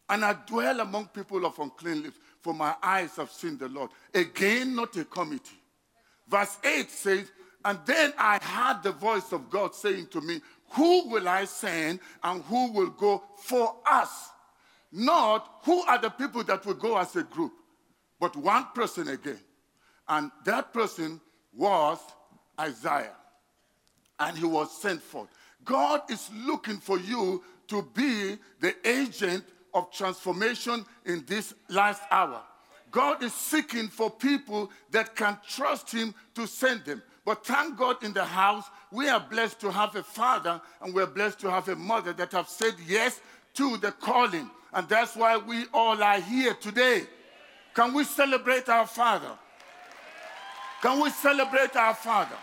And 0.09 0.23
I 0.23 0.33
dwell 0.33 0.79
among 0.79 1.07
people 1.07 1.45
of 1.45 1.57
unclean 1.59 2.03
lips, 2.03 2.17
for 2.41 2.53
my 2.53 2.75
eyes 2.81 3.15
have 3.15 3.31
seen 3.31 3.57
the 3.57 3.67
Lord. 3.67 3.89
Again, 4.13 4.75
not 4.75 4.95
a 4.97 5.05
committee. 5.05 5.59
Verse 6.27 6.57
8 6.63 6.89
says, 6.89 7.31
And 7.65 7.79
then 7.85 8.13
I 8.17 8.37
heard 8.41 8.83
the 8.83 8.91
voice 8.91 9.31
of 9.31 9.49
God 9.49 9.73
saying 9.75 10.07
to 10.07 10.21
me, 10.21 10.41
Who 10.73 11.09
will 11.09 11.27
I 11.27 11.45
send 11.45 11.99
and 12.23 12.43
who 12.43 12.71
will 12.71 12.89
go 12.89 13.23
for 13.37 13.75
us? 13.89 14.29
Not 14.91 15.59
who 15.63 15.81
are 15.83 15.99
the 15.99 16.09
people 16.09 16.43
that 16.43 16.65
will 16.65 16.73
go 16.75 16.97
as 16.97 17.15
a 17.15 17.23
group, 17.23 17.53
but 18.19 18.35
one 18.35 18.67
person 18.75 19.07
again. 19.07 19.39
And 20.07 20.31
that 20.45 20.73
person 20.73 21.19
was 21.55 21.99
Isaiah. 22.59 23.15
And 24.19 24.37
he 24.37 24.45
was 24.45 24.71
sent 24.81 25.01
forth. 25.01 25.29
God 25.65 26.01
is 26.09 26.29
looking 26.45 26.77
for 26.77 26.99
you 26.99 27.43
to 27.67 27.81
be 27.93 28.37
the 28.59 28.75
agent 28.87 29.43
of 29.73 29.91
transformation 29.91 30.85
in 31.05 31.23
this 31.25 31.53
last 31.69 32.03
hour. 32.11 32.41
God 32.91 33.23
is 33.23 33.33
seeking 33.33 33.87
for 33.87 34.11
people 34.11 34.69
that 34.91 35.15
can 35.15 35.37
trust 35.49 35.91
Him 35.91 36.13
to 36.35 36.45
send 36.45 36.85
them. 36.85 37.01
But 37.25 37.45
thank 37.45 37.77
God 37.77 38.03
in 38.03 38.13
the 38.13 38.23
house, 38.23 38.65
we 38.93 39.09
are 39.09 39.19
blessed 39.19 39.59
to 39.61 39.71
have 39.71 39.95
a 39.95 40.03
father 40.03 40.61
and 40.81 40.93
we're 40.93 41.07
blessed 41.07 41.39
to 41.39 41.49
have 41.49 41.67
a 41.67 41.75
mother 41.75 42.13
that 42.13 42.31
have 42.31 42.47
said 42.47 42.75
yes 42.87 43.19
to 43.55 43.77
the 43.77 43.91
calling. 43.91 44.49
And 44.71 44.87
that's 44.87 45.15
why 45.15 45.37
we 45.37 45.65
all 45.73 46.01
are 46.01 46.19
here 46.19 46.53
today. 46.53 47.03
Can 47.73 47.93
we 47.93 48.03
celebrate 48.03 48.69
our 48.69 48.85
father? 48.85 49.31
Can 50.81 51.01
we 51.01 51.09
celebrate 51.09 51.75
our 51.75 51.95
father? 51.95 52.35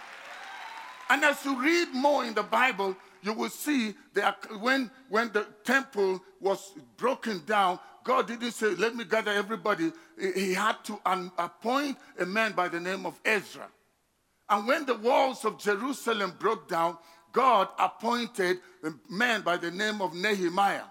And 1.09 1.25
as 1.25 1.45
you 1.45 1.61
read 1.61 1.95
more 1.95 2.25
in 2.25 2.35
the 2.35 2.43
Bible, 2.43 2.97
you 3.23 3.33
will 3.33 3.51
see 3.51 3.95
that 4.15 4.45
when, 4.61 4.91
when 5.09 5.31
the 5.33 5.47
temple 5.65 6.21
was 6.41 6.73
broken 6.97 7.43
down, 7.47 7.79
God 8.03 8.27
didn't 8.27 8.53
say, 8.53 8.75
Let 8.75 8.97
me 8.97 9.05
gather 9.05 9.31
everybody. 9.31 9.93
He 10.19 10.55
had 10.55 10.83
to 10.85 10.99
appoint 11.39 11.99
a 12.19 12.27
man 12.27 12.53
by 12.53 12.69
the 12.69 12.81
name 12.81 13.07
of 13.07 13.21
Ezra. 13.25 13.69
And 14.51 14.67
when 14.67 14.85
the 14.85 14.97
walls 14.97 15.45
of 15.45 15.59
Jerusalem 15.59 16.35
broke 16.39 16.69
down, 16.69 16.99
God 17.33 17.69
appointed 17.79 18.59
a 18.83 18.91
man 19.09 19.43
by 19.43 19.57
the 19.57 19.71
name 19.71 20.03
of 20.03 20.13
Nehemiah. 20.13 20.83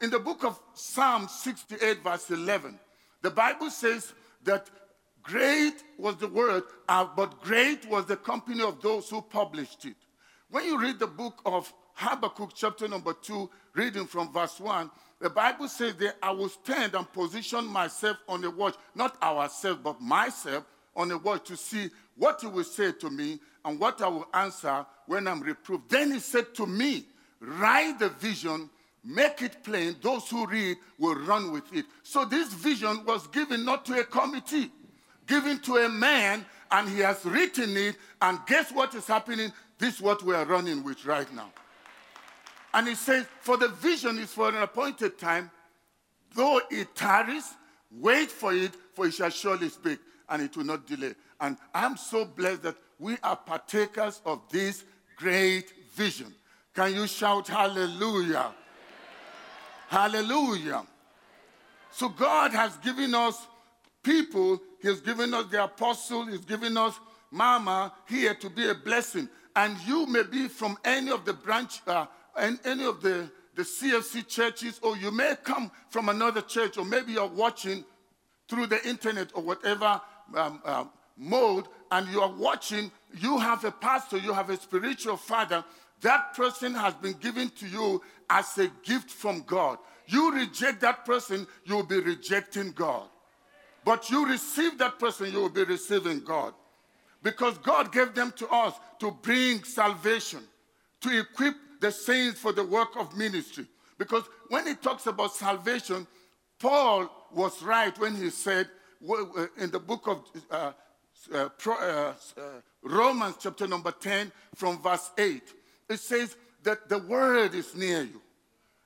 In 0.00 0.10
the 0.10 0.20
book 0.20 0.44
of 0.44 0.60
Psalm 0.74 1.26
68, 1.26 2.04
verse 2.04 2.30
11, 2.30 2.78
the 3.20 3.30
Bible 3.30 3.70
says 3.70 4.12
that 4.44 4.70
great 5.24 5.82
was 5.98 6.16
the 6.16 6.28
word, 6.28 6.62
uh, 6.88 7.06
but 7.16 7.40
great 7.42 7.84
was 7.90 8.06
the 8.06 8.16
company 8.16 8.62
of 8.62 8.80
those 8.80 9.10
who 9.10 9.20
published 9.20 9.84
it. 9.84 9.96
When 10.50 10.64
you 10.64 10.80
read 10.80 11.00
the 11.00 11.08
book 11.08 11.42
of 11.44 11.72
Habakkuk, 11.94 12.52
chapter 12.54 12.86
number 12.86 13.12
2, 13.12 13.50
reading 13.74 14.06
from 14.06 14.32
verse 14.32 14.60
1, 14.60 14.88
the 15.20 15.28
Bible 15.28 15.66
says 15.66 15.96
that 15.96 16.16
I 16.22 16.30
will 16.30 16.48
stand 16.48 16.94
and 16.94 17.12
position 17.12 17.66
myself 17.66 18.18
on 18.28 18.40
the 18.40 18.50
watch, 18.52 18.76
not 18.94 19.20
ourselves, 19.20 19.80
but 19.82 20.00
myself 20.00 20.64
on 20.98 21.08
the 21.08 21.16
watch 21.16 21.46
to 21.46 21.56
see 21.56 21.88
what 22.16 22.40
he 22.42 22.48
will 22.48 22.64
say 22.64 22.92
to 22.92 23.08
me 23.08 23.38
and 23.64 23.78
what 23.78 24.02
I 24.02 24.08
will 24.08 24.26
answer 24.34 24.84
when 25.06 25.28
I'm 25.28 25.40
reproved. 25.40 25.88
Then 25.88 26.12
he 26.12 26.18
said 26.18 26.54
to 26.56 26.66
me, 26.66 27.06
Write 27.40 28.00
the 28.00 28.08
vision, 28.08 28.68
make 29.04 29.40
it 29.42 29.62
plain. 29.62 29.94
Those 30.02 30.28
who 30.28 30.44
read 30.44 30.76
will 30.98 31.14
run 31.14 31.52
with 31.52 31.72
it. 31.72 31.86
So 32.02 32.24
this 32.24 32.52
vision 32.52 33.04
was 33.06 33.28
given 33.28 33.64
not 33.64 33.86
to 33.86 34.00
a 34.00 34.04
committee, 34.04 34.72
given 35.26 35.60
to 35.60 35.76
a 35.76 35.88
man, 35.88 36.44
and 36.72 36.88
he 36.88 36.98
has 36.98 37.24
written 37.24 37.76
it. 37.76 37.96
And 38.20 38.40
guess 38.48 38.72
what 38.72 38.92
is 38.96 39.06
happening? 39.06 39.52
This 39.78 39.94
is 39.94 40.00
what 40.00 40.24
we 40.24 40.34
are 40.34 40.44
running 40.44 40.82
with 40.82 41.06
right 41.06 41.32
now. 41.32 41.50
And 42.74 42.88
he 42.88 42.96
says, 42.96 43.24
For 43.40 43.56
the 43.56 43.68
vision 43.68 44.18
is 44.18 44.32
for 44.32 44.48
an 44.48 44.56
appointed 44.56 45.16
time, 45.16 45.52
though 46.34 46.60
it 46.70 46.94
tarries, 46.96 47.54
wait 47.92 48.32
for 48.32 48.52
it, 48.52 48.72
for 48.94 49.06
it 49.06 49.14
shall 49.14 49.30
surely 49.30 49.68
speak, 49.68 50.00
and 50.28 50.42
it 50.42 50.56
will 50.56 50.64
not 50.64 50.86
delay. 50.86 51.14
And 51.40 51.56
I'm 51.74 51.96
so 51.96 52.24
blessed 52.24 52.62
that 52.62 52.76
we 52.98 53.16
are 53.22 53.36
partakers 53.36 54.20
of 54.24 54.42
this 54.50 54.84
great 55.16 55.72
vision. 55.94 56.34
Can 56.74 56.94
you 56.94 57.06
shout 57.06 57.48
hallelujah? 57.48 58.52
Hallelujah. 59.88 60.84
So 61.90 62.08
God 62.08 62.52
has 62.52 62.76
given 62.78 63.14
us 63.14 63.46
people, 64.02 64.60
He 64.80 64.88
has 64.88 65.00
given 65.00 65.32
us 65.34 65.46
the 65.50 65.64
apostle, 65.64 66.26
He's 66.26 66.44
given 66.44 66.76
us 66.76 66.98
Mama 67.30 67.92
here 68.08 68.34
to 68.34 68.48
be 68.50 68.68
a 68.68 68.74
blessing 68.74 69.28
and 69.58 69.76
you 69.80 70.06
may 70.06 70.22
be 70.22 70.46
from 70.46 70.78
any 70.84 71.10
of 71.10 71.24
the 71.24 71.32
branch, 71.32 71.80
uh, 71.88 72.06
any 72.36 72.84
of 72.84 73.02
the, 73.02 73.28
the 73.56 73.62
CFC 73.62 74.24
churches, 74.28 74.78
or 74.84 74.96
you 74.96 75.10
may 75.10 75.34
come 75.42 75.72
from 75.90 76.08
another 76.08 76.42
church, 76.42 76.78
or 76.78 76.84
maybe 76.84 77.14
you're 77.14 77.26
watching 77.26 77.84
through 78.48 78.66
the 78.68 78.88
internet 78.88 79.32
or 79.34 79.42
whatever 79.42 80.00
um, 80.34 80.60
uh, 80.64 80.84
mode, 81.16 81.66
and 81.90 82.08
you 82.08 82.20
are 82.20 82.32
watching, 82.32 82.90
you 83.14 83.38
have 83.38 83.64
a 83.64 83.70
pastor, 83.70 84.18
you 84.18 84.32
have 84.32 84.50
a 84.50 84.56
spiritual 84.56 85.16
father. 85.16 85.64
That 86.02 86.34
person 86.34 86.74
has 86.74 86.94
been 86.94 87.14
given 87.14 87.50
to 87.50 87.66
you 87.66 88.02
as 88.30 88.56
a 88.58 88.70
gift 88.84 89.10
from 89.10 89.42
God. 89.46 89.78
You 90.06 90.32
reject 90.32 90.80
that 90.82 91.04
person, 91.04 91.46
you 91.64 91.76
will 91.76 91.82
be 91.86 92.00
rejecting 92.00 92.72
God. 92.72 93.08
But 93.84 94.10
you 94.10 94.26
receive 94.26 94.78
that 94.78 94.98
person, 94.98 95.32
you 95.32 95.38
will 95.38 95.48
be 95.48 95.64
receiving 95.64 96.20
God. 96.20 96.54
Because 97.22 97.58
God 97.58 97.92
gave 97.92 98.14
them 98.14 98.32
to 98.36 98.48
us 98.48 98.74
to 99.00 99.10
bring 99.10 99.64
salvation, 99.64 100.40
to 101.00 101.20
equip 101.20 101.54
the 101.80 101.90
saints 101.90 102.40
for 102.40 102.52
the 102.52 102.64
work 102.64 102.96
of 102.96 103.16
ministry. 103.16 103.66
Because 103.98 104.24
when 104.48 104.66
he 104.66 104.74
talks 104.74 105.06
about 105.06 105.34
salvation, 105.34 106.06
Paul 106.58 107.10
was 107.32 107.62
right 107.62 107.96
when 107.98 108.14
he 108.14 108.30
said 108.30 108.68
in 109.58 109.70
the 109.70 109.78
book 109.78 110.06
of 110.06 110.22
uh, 110.50 110.72
uh, 111.32 111.48
uh, 111.66 111.72
uh, 111.72 112.14
Romans, 112.82 113.36
chapter 113.40 113.66
number 113.66 113.90
10, 113.90 114.32
from 114.54 114.80
verse 114.80 115.10
8, 115.18 115.42
it 115.88 115.98
says 115.98 116.36
that 116.62 116.88
the 116.88 116.98
word 116.98 117.54
is 117.54 117.74
near 117.74 118.02
you, 118.02 118.20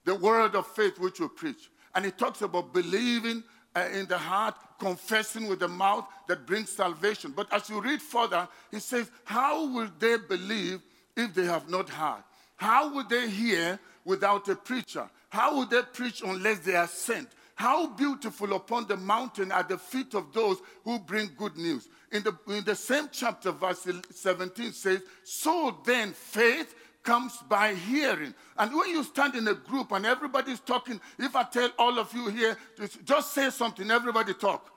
the 0.05 0.15
word 0.15 0.55
of 0.55 0.67
faith 0.69 0.99
which 0.99 1.21
you 1.21 1.29
preach. 1.29 1.71
And 1.95 2.05
he 2.05 2.11
talks 2.11 2.43
about 2.43 2.73
believing 2.73 3.45
uh, 3.75 3.89
in 3.93 4.07
the 4.07 4.19
heart, 4.19 4.55
confessing 4.79 5.47
with 5.47 5.61
the 5.61 5.69
mouth 5.69 6.07
that 6.29 6.47
brings 6.47 6.71
salvation. 6.71 7.33
But 7.35 7.53
as 7.53 7.69
you 7.69 7.81
read 7.81 8.01
further, 8.01 8.49
he 8.71 8.81
says, 8.81 9.11
How 9.25 9.67
will 9.67 9.89
they 9.99 10.17
believe 10.17 10.81
if 11.17 11.35
they 11.35 11.45
have 11.45 11.69
not 11.69 11.89
heard? 11.89 12.25
How 12.57 12.95
will 12.95 13.05
they 13.05 13.29
hear 13.29 13.79
without 14.05 14.49
a 14.49 14.57
preacher? 14.57 15.09
How 15.29 15.57
will 15.57 15.67
they 15.67 15.83
preach 15.83 16.23
unless 16.23 16.61
they 16.61 16.77
are 16.77 16.87
sent? 16.87 17.29
How 17.55 17.87
beautiful 17.89 18.55
upon 18.55 18.87
the 18.87 18.97
mountain 18.97 19.53
are 19.53 19.63
the 19.63 19.79
feet 19.79 20.15
of 20.15 20.33
those 20.33 20.59
who 20.85 20.99
bring 20.99 21.31
good 21.37 21.57
news. 21.57 21.89
In 22.11 22.23
the, 22.23 22.37
in 22.49 22.65
the 22.65 22.75
same 22.75 23.09
chapter, 23.13 23.53
verse 23.53 23.87
17 24.11 24.73
says, 24.73 25.03
So 25.23 25.79
then 25.85 26.13
faith 26.13 26.75
comes 27.03 27.37
by 27.49 27.75
hearing. 27.75 28.35
And 28.57 28.75
when 28.75 28.91
you 28.91 29.03
stand 29.03 29.35
in 29.35 29.49
a 29.49 29.55
group 29.55 29.93
and 29.93 30.07
everybody's 30.07 30.61
talking, 30.61 31.01
if 31.19 31.35
I 31.37 31.45
tell 31.45 31.71
all 31.79 31.99
of 31.99 32.13
you 32.15 32.29
here, 32.29 32.57
just 33.05 33.33
say 33.33 33.51
something, 33.51 33.91
everybody 33.91 34.35
talk. 34.35 34.71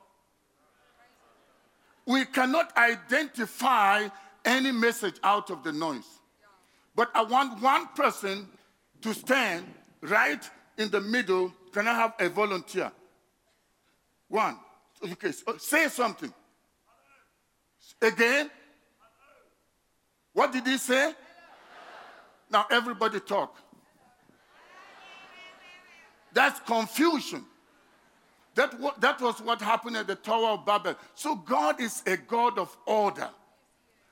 We 2.05 2.25
cannot 2.25 2.75
identify 2.77 4.07
any 4.43 4.71
message 4.71 5.15
out 5.23 5.49
of 5.49 5.63
the 5.63 5.71
noise. 5.71 6.07
But 6.95 7.09
I 7.13 7.23
want 7.23 7.61
one 7.61 7.87
person 7.95 8.47
to 9.01 9.13
stand 9.13 9.65
right 10.01 10.49
in 10.77 10.89
the 10.89 11.01
middle. 11.01 11.53
Can 11.75 11.89
I 11.89 11.93
have 11.93 12.13
a 12.19 12.29
volunteer? 12.29 12.89
One. 14.29 14.57
Okay, 15.03 15.33
uh, 15.45 15.57
say 15.57 15.89
something. 15.89 16.33
Again? 18.01 18.49
What 20.31 20.53
did 20.53 20.65
he 20.65 20.77
say? 20.77 21.11
Now 22.49 22.65
everybody 22.71 23.19
talk. 23.19 23.57
That's 26.31 26.61
confusion. 26.61 27.43
That, 28.53 28.73
that 29.01 29.19
was 29.19 29.41
what 29.41 29.61
happened 29.61 29.97
at 29.97 30.07
the 30.07 30.15
Tower 30.15 30.51
of 30.51 30.65
Babel. 30.65 30.95
So 31.13 31.35
God 31.35 31.81
is 31.81 32.01
a 32.07 32.15
God 32.15 32.57
of 32.57 32.73
order. 32.85 33.29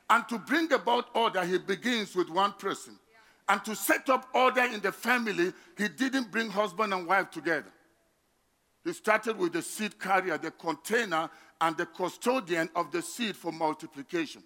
And 0.10 0.27
to 0.27 0.38
bring 0.38 0.70
about 0.74 1.05
order, 1.13 1.46
he 1.46 1.60
begins 1.60 2.13
with 2.13 2.29
one 2.29 2.51
person. 2.60 3.00
And 3.50 3.63
to 3.65 3.75
set 3.75 4.09
up 4.09 4.29
order 4.33 4.63
in 4.63 4.79
the 4.79 4.91
family, 4.91 5.53
he 5.77 5.88
didn't 5.89 6.31
bring 6.31 6.50
husband 6.50 6.93
and 6.93 7.05
wife 7.05 7.29
together. 7.29 7.71
He 8.83 8.93
started 8.93 9.38
with 9.38 9.53
the 9.53 9.62
seed 9.62 10.00
carrier, 10.00 10.38
the 10.38 10.51
container, 10.51 11.29
and 11.62 11.77
the 11.77 11.85
custodian 11.85 12.69
of 12.75 12.91
the 12.91 13.01
seed 13.01 13.35
for 13.35 13.51
multiplication. 13.51 14.43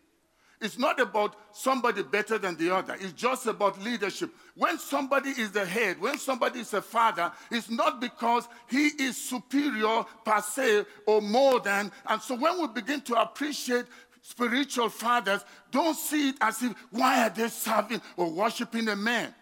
It's 0.59 0.79
not 0.79 0.99
about 0.99 1.35
somebody 1.51 2.01
better 2.01 2.39
than 2.39 2.57
the 2.57 2.75
other. 2.75 2.95
It's 2.99 3.13
just 3.13 3.45
about 3.45 3.79
leadership. 3.79 4.31
When 4.55 4.79
somebody 4.79 5.29
is 5.29 5.51
the 5.51 5.63
head, 5.65 6.01
when 6.01 6.17
somebody 6.17 6.61
is 6.61 6.73
a 6.73 6.81
father, 6.81 7.31
it's 7.51 7.69
not 7.69 8.01
because 8.01 8.47
he 8.67 8.87
is 8.87 9.17
superior 9.17 10.03
per 10.25 10.41
se 10.41 10.85
or 11.05 11.21
more 11.21 11.59
than. 11.59 11.91
And 12.07 12.19
so 12.19 12.35
when 12.35 12.59
we 12.59 12.67
begin 12.67 13.01
to 13.01 13.21
appreciate 13.21 13.85
spiritual 14.27 14.89
fathers, 14.89 15.45
don't 15.71 15.95
see 15.95 16.29
it 16.29 16.35
as 16.41 16.61
if, 16.61 16.73
why 16.91 17.25
are 17.25 17.29
they 17.29 17.47
serving 17.47 18.01
or 18.17 18.29
worshiping 18.29 18.89
a 18.89 18.95
man? 18.95 19.33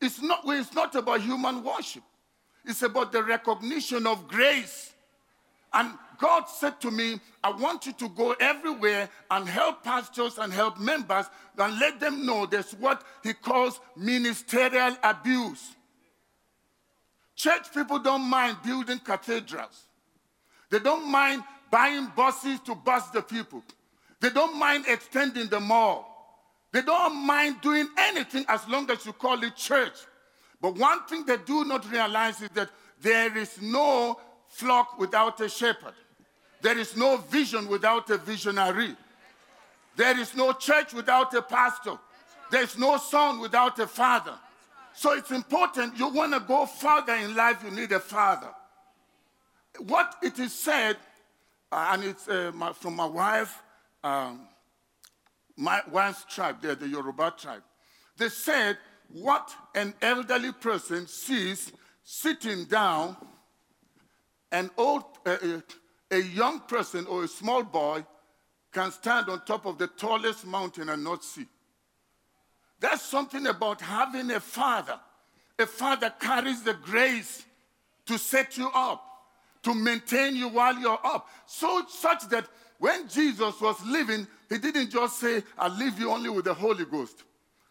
It's 0.00 0.20
not, 0.20 0.40
it's 0.46 0.74
not 0.74 0.92
about 0.96 1.20
human 1.20 1.62
worship, 1.62 2.02
it's 2.64 2.82
about 2.82 3.12
the 3.12 3.22
recognition 3.22 4.08
of 4.08 4.26
grace. 4.26 4.92
And 5.72 5.92
God 6.18 6.44
said 6.48 6.80
to 6.80 6.90
me, 6.90 7.20
I 7.44 7.50
want 7.52 7.86
you 7.86 7.92
to 7.92 8.08
go 8.08 8.32
everywhere 8.32 9.08
and 9.30 9.48
help 9.48 9.84
pastors 9.84 10.36
and 10.36 10.52
help 10.52 10.78
members 10.80 11.26
and 11.56 11.78
let 11.78 12.00
them 12.00 12.26
know 12.26 12.44
there's 12.44 12.72
what 12.72 13.04
He 13.22 13.32
calls 13.32 13.80
ministerial 13.96 14.96
abuse. 15.04 15.76
Church 17.36 17.72
people 17.72 18.00
don't 18.00 18.22
mind 18.22 18.56
building 18.64 18.98
cathedrals, 18.98 19.86
they 20.70 20.80
don't 20.80 21.08
mind 21.08 21.44
buying 21.70 22.10
buses 22.16 22.58
to 22.60 22.74
bus 22.74 23.08
the 23.10 23.22
people, 23.22 23.62
they 24.22 24.30
don't 24.30 24.56
mind 24.56 24.84
extending 24.86 25.48
the 25.48 25.58
mall. 25.58 26.08
They 26.70 26.80
don't 26.80 27.26
mind 27.26 27.60
doing 27.60 27.88
anything 27.98 28.44
as 28.48 28.66
long 28.68 28.88
as 28.88 29.04
you 29.04 29.12
call 29.12 29.42
it 29.42 29.56
church. 29.56 29.94
But 30.60 30.76
one 30.76 31.04
thing 31.06 31.26
they 31.26 31.38
do 31.38 31.64
not 31.64 31.90
realize 31.90 32.40
is 32.40 32.48
that 32.50 32.70
there 33.00 33.36
is 33.36 33.60
no 33.60 34.20
flock 34.46 34.96
without 34.96 35.40
a 35.40 35.48
shepherd. 35.48 35.94
There 36.62 36.78
is 36.78 36.96
no 36.96 37.16
vision 37.16 37.66
without 37.66 38.08
a 38.10 38.16
visionary. 38.16 38.94
There 39.96 40.16
is 40.16 40.36
no 40.36 40.52
church 40.52 40.94
without 40.94 41.34
a 41.34 41.42
pastor. 41.42 41.98
There's 42.52 42.78
no 42.78 42.98
son 42.98 43.40
without 43.40 43.76
a 43.80 43.88
father. 43.88 44.34
So 44.94 45.14
it's 45.14 45.32
important. 45.32 45.98
You 45.98 46.08
want 46.08 46.32
to 46.32 46.40
go 46.40 46.66
further 46.66 47.14
in 47.16 47.34
life, 47.34 47.64
you 47.64 47.72
need 47.72 47.90
a 47.90 47.98
father. 47.98 48.50
What 49.78 50.14
it 50.22 50.38
is 50.38 50.54
said, 50.54 50.96
uh, 51.72 51.88
and 51.90 52.04
it's 52.04 52.28
uh, 52.28 52.52
my, 52.54 52.72
from 52.72 52.94
my 52.94 53.06
wife, 53.06 53.60
um, 54.04 54.48
my 55.56 55.80
wife's 55.90 56.24
tribe, 56.24 56.56
they're 56.62 56.74
the 56.74 56.88
Yoruba 56.88 57.34
tribe. 57.38 57.62
They 58.16 58.28
said, 58.28 58.78
what 59.08 59.54
an 59.74 59.94
elderly 60.00 60.52
person 60.52 61.06
sees 61.06 61.72
sitting 62.02 62.64
down, 62.64 63.16
an 64.50 64.70
old, 64.76 65.04
uh, 65.26 65.36
a 66.10 66.18
young 66.18 66.60
person 66.60 67.06
or 67.06 67.24
a 67.24 67.28
small 67.28 67.62
boy 67.62 68.04
can 68.72 68.90
stand 68.90 69.28
on 69.28 69.44
top 69.44 69.66
of 69.66 69.78
the 69.78 69.86
tallest 69.86 70.46
mountain 70.46 70.88
and 70.88 71.04
not 71.04 71.22
see. 71.22 71.46
That's 72.80 73.02
something 73.02 73.46
about 73.46 73.80
having 73.80 74.30
a 74.30 74.40
father. 74.40 74.98
A 75.58 75.66
father 75.66 76.12
carries 76.18 76.62
the 76.62 76.74
grace 76.74 77.44
to 78.06 78.18
set 78.18 78.56
you 78.56 78.68
up, 78.74 79.04
to 79.62 79.74
maintain 79.74 80.34
you 80.34 80.48
while 80.48 80.76
you're 80.76 80.98
up. 81.04 81.28
So 81.46 81.84
such 81.88 82.28
that 82.30 82.46
when 82.82 83.06
Jesus 83.06 83.60
was 83.60 83.80
living, 83.86 84.26
he 84.48 84.58
didn't 84.58 84.90
just 84.90 85.20
say, 85.20 85.44
I'll 85.56 85.70
leave 85.70 86.00
you 86.00 86.10
only 86.10 86.28
with 86.30 86.46
the 86.46 86.52
Holy 86.52 86.84
Ghost. 86.84 87.22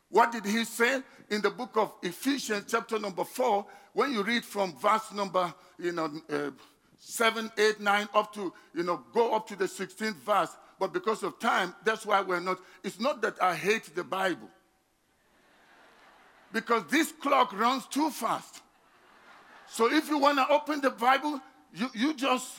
What 0.07 0.31
did 0.31 0.45
he 0.45 0.63
say? 0.63 1.01
In 1.29 1.41
the 1.41 1.49
book 1.49 1.71
of 1.75 1.91
Ephesians, 2.01 2.63
chapter 2.71 2.97
number 2.97 3.25
4, 3.25 3.65
when 3.91 4.13
you 4.13 4.23
read 4.23 4.45
from 4.45 4.73
verse 4.77 5.11
number, 5.11 5.53
you 5.77 5.91
know, 5.91 6.09
uh, 6.29 6.51
7, 6.97 7.51
8, 7.57 7.81
9, 7.81 8.07
up 8.13 8.33
to, 8.35 8.53
you 8.73 8.83
know, 8.83 9.03
go 9.11 9.35
up 9.35 9.49
to 9.49 9.57
the 9.57 9.65
16th 9.65 10.13
verse. 10.13 10.55
But 10.79 10.93
because 10.93 11.23
of 11.23 11.37
time, 11.39 11.75
that's 11.83 12.05
why 12.05 12.21
we're 12.21 12.39
not. 12.39 12.59
It's 12.81 13.01
not 13.01 13.21
that 13.21 13.43
I 13.43 13.53
hate 13.53 13.93
the 13.93 14.05
Bible. 14.05 14.47
Because 16.53 16.83
this 16.89 17.11
clock 17.11 17.51
runs 17.51 17.85
too 17.87 18.11
fast. 18.11 18.61
So 19.67 19.91
if 19.91 20.07
you 20.07 20.19
want 20.19 20.37
to 20.37 20.47
open 20.47 20.79
the 20.79 20.91
Bible, 20.91 21.41
you, 21.73 21.89
you 21.93 22.13
just, 22.13 22.55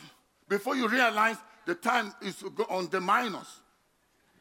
before 0.51 0.77
you 0.77 0.87
realize, 0.87 1.39
the 1.67 1.75
time 1.75 2.13
is 2.23 2.43
on 2.69 2.89
the 2.91 3.01
minus. 3.01 3.61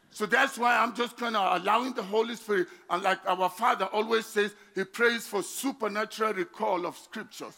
So 0.10 0.26
that's 0.26 0.58
why 0.58 0.78
I'm 0.78 0.94
just 0.94 1.16
kind 1.16 1.38
of 1.38 1.62
allowing 1.62 1.94
the 1.94 2.04
Holy 2.04 2.36
Spirit, 2.36 2.68
and 2.90 3.02
like 3.02 3.20
our 3.26 3.50
Father 3.50 3.86
always 3.86 4.26
says, 4.26 4.54
He 4.76 4.84
prays 4.84 5.26
for 5.26 5.42
supernatural 5.42 6.34
recall 6.34 6.86
of 6.86 6.98
scriptures. 6.98 7.56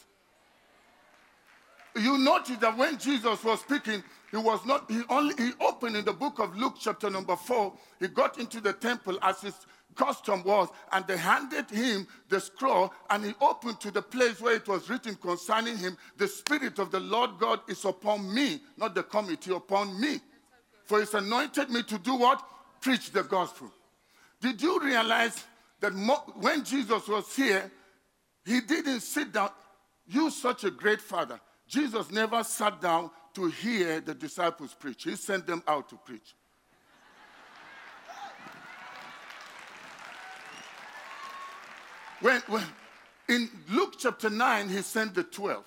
You 1.96 2.18
notice 2.18 2.58
that 2.58 2.78
when 2.78 2.98
Jesus 2.98 3.44
was 3.44 3.60
speaking, 3.60 4.04
he 4.32 4.38
was 4.38 4.66
not, 4.66 4.90
he 4.90 5.02
only, 5.10 5.36
he 5.38 5.52
opened 5.62 5.96
in 5.96 6.06
the 6.06 6.14
book 6.14 6.40
of 6.40 6.56
Luke, 6.58 6.76
chapter 6.80 7.10
number 7.10 7.36
four. 7.36 7.74
He 8.00 8.08
got 8.08 8.40
into 8.40 8.62
the 8.62 8.74
temple 8.74 9.20
as 9.22 9.42
his 9.42 9.54
custom 9.94 10.44
was, 10.44 10.70
and 10.92 11.06
they 11.08 11.18
handed 11.18 11.70
him 11.70 12.08
the 12.30 12.40
scroll, 12.40 12.94
and 13.10 13.26
he 13.26 13.34
opened 13.42 13.80
to 13.82 13.92
the 13.92 14.02
place 14.02 14.42
where 14.42 14.56
it 14.56 14.68
was 14.68 14.90
written 14.90 15.16
concerning 15.16 15.78
him, 15.78 15.98
The 16.18 16.28
Spirit 16.28 16.80
of 16.80 16.92
the 16.92 17.00
Lord 17.00 17.32
God 17.40 17.62
is 17.68 17.86
upon 17.86 18.34
me, 18.34 18.62
not 18.78 18.96
the 18.96 19.04
committee, 19.04 19.54
upon 19.54 20.00
me. 20.00 20.20
For 20.86 21.00
he's 21.00 21.14
anointed 21.14 21.70
me 21.70 21.84
to 21.84 21.98
do 21.98 22.16
what? 22.16 22.44
Preach 22.82 23.12
the 23.12 23.24
gospel. 23.24 23.72
Did 24.42 24.62
you 24.62 24.80
realize 24.80 25.46
that 25.80 25.94
mo- 25.94 26.34
when 26.36 26.64
Jesus 26.64 27.08
was 27.08 27.34
here, 27.36 27.72
he 28.46 28.60
didn't 28.62 29.00
sit 29.00 29.32
down? 29.32 29.52
You, 30.06 30.30
such 30.30 30.66
a 30.66 30.72
great 30.72 31.02
father. 31.02 31.40
Jesus 31.68 32.12
never 32.12 32.44
sat 32.44 32.82
down 32.82 33.10
to 33.36 33.48
hear 33.48 34.00
the 34.02 34.14
disciples 34.14 34.76
preach, 34.78 35.04
he 35.04 35.16
sent 35.16 35.48
them 35.48 35.64
out 35.68 35.90
to 35.90 35.96
preach. 35.96 36.36
When, 42.24 42.40
when, 42.48 42.64
in 43.28 43.50
Luke 43.70 43.96
chapter 44.00 44.30
9, 44.30 44.70
he 44.70 44.82
sent 44.82 45.14
the 45.14 45.24
12. 45.24 45.62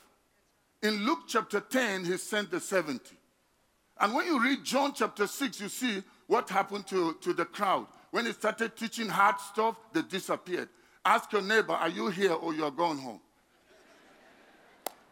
In 0.85 1.05
Luke 1.05 1.25
chapter 1.29 1.61
10, 1.61 2.07
he 2.07 2.16
sent 2.16 2.51
the 2.51 2.61
70. 2.61 3.14
And 4.01 4.14
when 4.14 4.25
you 4.25 4.42
read 4.42 4.64
John 4.64 4.95
chapter 4.95 5.27
6, 5.27 5.61
you 5.61 5.69
see 5.69 6.03
what 6.27 6.49
happened 6.49 6.87
to, 6.87 7.14
to 7.21 7.35
the 7.35 7.45
crowd. 7.45 7.87
When 8.11 8.25
he 8.25 8.33
started 8.33 8.75
teaching 8.75 9.07
hard 9.07 9.38
stuff, 9.38 9.77
they 9.92 10.01
disappeared. 10.01 10.71
Ask 11.05 11.31
your 11.31 11.42
neighbor, 11.42 11.75
are 11.75 11.90
you 11.90 12.09
here 12.09 12.33
or 12.33 12.55
you're 12.55 12.71
going 12.71 12.99
home? 12.99 13.21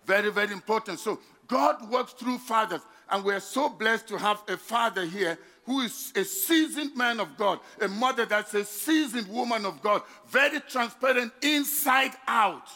Very, 0.07 0.33
very 0.33 0.52
important. 0.52 0.98
So 0.98 1.20
God 1.46 1.90
works 1.90 2.12
through 2.12 2.38
fathers, 2.38 2.80
and 3.11 3.24
we're 3.24 3.40
so 3.40 3.68
blessed 3.68 4.09
to 4.09 4.18
have 4.18 4.42
a 4.48 4.57
father 4.57 5.04
here 5.04 5.38
who 5.64 5.80
is 5.80 6.12
a 6.16 6.24
seasoned 6.24 6.96
man 6.96 7.20
of 7.20 7.37
God, 7.37 7.61
a 7.80 7.88
mother 7.88 8.26
that's 8.26 8.54
a 8.54 8.64
seasoned 8.64 9.28
woman 9.28 9.64
of 9.64 9.80
God, 9.83 10.02
very 10.28 10.61
transparent 10.61 11.33
inside 11.42 12.12
out. 12.26 12.68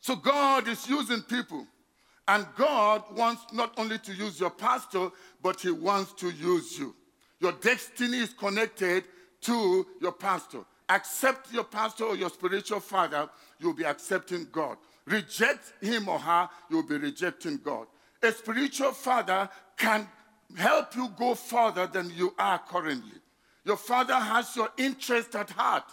So 0.00 0.16
God 0.16 0.68
is 0.68 0.88
using 0.88 1.22
people. 1.22 1.66
And 2.26 2.46
God 2.56 3.02
wants 3.14 3.42
not 3.52 3.74
only 3.76 3.98
to 3.98 4.14
use 4.14 4.40
your 4.40 4.50
pastor, 4.50 5.10
but 5.42 5.60
He 5.60 5.70
wants 5.70 6.12
to 6.14 6.30
use 6.30 6.78
you. 6.78 6.94
Your 7.40 7.52
destiny 7.52 8.18
is 8.18 8.32
connected 8.32 9.04
to 9.42 9.86
your 10.00 10.12
pastor. 10.12 10.60
Accept 10.88 11.52
your 11.52 11.64
pastor 11.64 12.04
or 12.04 12.16
your 12.16 12.30
spiritual 12.30 12.80
father, 12.80 13.28
you'll 13.58 13.74
be 13.74 13.84
accepting 13.84 14.46
God. 14.52 14.76
Reject 15.06 15.72
him 15.82 16.08
or 16.08 16.18
her, 16.18 16.48
you'll 16.70 16.86
be 16.86 16.96
rejecting 16.96 17.58
God. 17.58 17.86
A 18.22 18.32
spiritual 18.32 18.92
father 18.92 19.48
can 19.76 20.08
help 20.56 20.96
you 20.96 21.08
go 21.16 21.34
further 21.34 21.86
than 21.86 22.10
you 22.10 22.34
are 22.38 22.58
currently. 22.58 23.20
Your 23.64 23.76
father 23.76 24.14
has 24.14 24.54
your 24.56 24.70
interest 24.78 25.34
at 25.34 25.50
heart. 25.50 25.84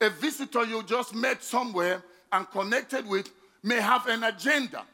A 0.00 0.10
visitor 0.10 0.64
you 0.64 0.82
just 0.82 1.14
met 1.14 1.42
somewhere 1.42 2.02
and 2.32 2.48
connected 2.50 3.06
with 3.06 3.30
may 3.62 3.80
have 3.80 4.06
an 4.06 4.24
agenda, 4.24 4.84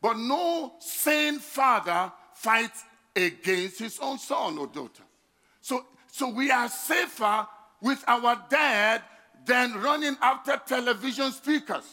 but 0.00 0.16
no 0.16 0.74
sane 0.78 1.38
father 1.38 2.10
fights 2.34 2.84
against 3.14 3.78
his 3.78 3.98
own 4.00 4.18
son 4.18 4.58
or 4.58 4.66
daughter. 4.66 5.02
So, 5.60 5.84
so 6.06 6.28
we 6.28 6.50
are 6.50 6.68
safer 6.68 7.46
with 7.80 8.02
our 8.06 8.42
dad 8.48 9.02
than 9.44 9.74
running 9.74 10.16
after 10.20 10.60
television 10.66 11.32
speakers. 11.32 11.84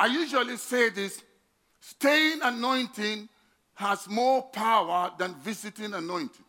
I 0.00 0.06
usually 0.06 0.56
say 0.56 0.88
this 0.88 1.22
Staying 1.80 2.40
anointing 2.42 3.28
has 3.74 4.08
more 4.08 4.42
power 4.44 5.12
than 5.18 5.34
visiting 5.34 5.92
anointing. 5.92 6.44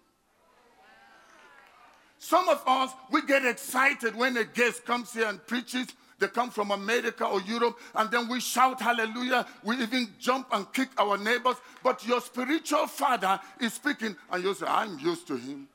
Some 2.17 2.47
of 2.47 2.63
us, 2.65 2.91
we 3.11 3.25
get 3.25 3.45
excited 3.45 4.15
when 4.15 4.37
a 4.37 4.45
guest 4.45 4.85
comes 4.85 5.13
here 5.13 5.27
and 5.27 5.45
preaches. 5.47 5.87
They 6.19 6.27
come 6.27 6.49
from 6.49 6.71
America 6.71 7.25
or 7.25 7.41
Europe, 7.41 7.77
and 7.95 8.09
then 8.09 8.29
we 8.29 8.39
shout 8.39 8.79
hallelujah. 8.79 9.45
We 9.63 9.75
even 9.81 10.07
jump 10.19 10.47
and 10.53 10.71
kick 10.71 10.89
our 10.97 11.17
neighbors. 11.17 11.55
But 11.83 12.05
your 12.07 12.21
spiritual 12.21 12.87
father 12.87 13.39
is 13.59 13.73
speaking, 13.73 14.15
and 14.31 14.43
you 14.43 14.53
say, 14.53 14.67
I'm 14.67 14.97
used 14.99 15.27
to 15.27 15.35
him. 15.35 15.67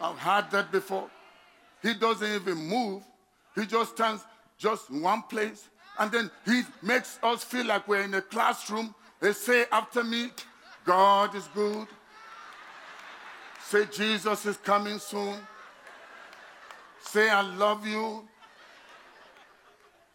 I've 0.00 0.18
heard 0.18 0.50
that 0.52 0.72
before. 0.72 1.10
He 1.82 1.92
doesn't 1.94 2.32
even 2.32 2.56
move, 2.56 3.02
he 3.54 3.66
just 3.66 3.96
stands 3.96 4.24
just 4.56 4.88
in 4.88 5.02
one 5.02 5.22
place. 5.22 5.68
And 5.98 6.12
then 6.12 6.30
he 6.44 6.62
makes 6.82 7.18
us 7.22 7.42
feel 7.44 7.66
like 7.66 7.88
we're 7.88 8.02
in 8.02 8.14
a 8.14 8.22
classroom 8.22 8.94
they 9.20 9.32
say 9.32 9.66
after 9.72 10.04
me, 10.04 10.30
God 10.84 11.34
is 11.34 11.48
good. 11.54 11.88
Say 13.64 13.86
Jesus 13.86 14.46
is 14.46 14.56
coming 14.58 14.98
soon. 14.98 15.36
Say 17.02 17.28
I 17.28 17.42
love 17.42 17.86
you. 17.86 18.26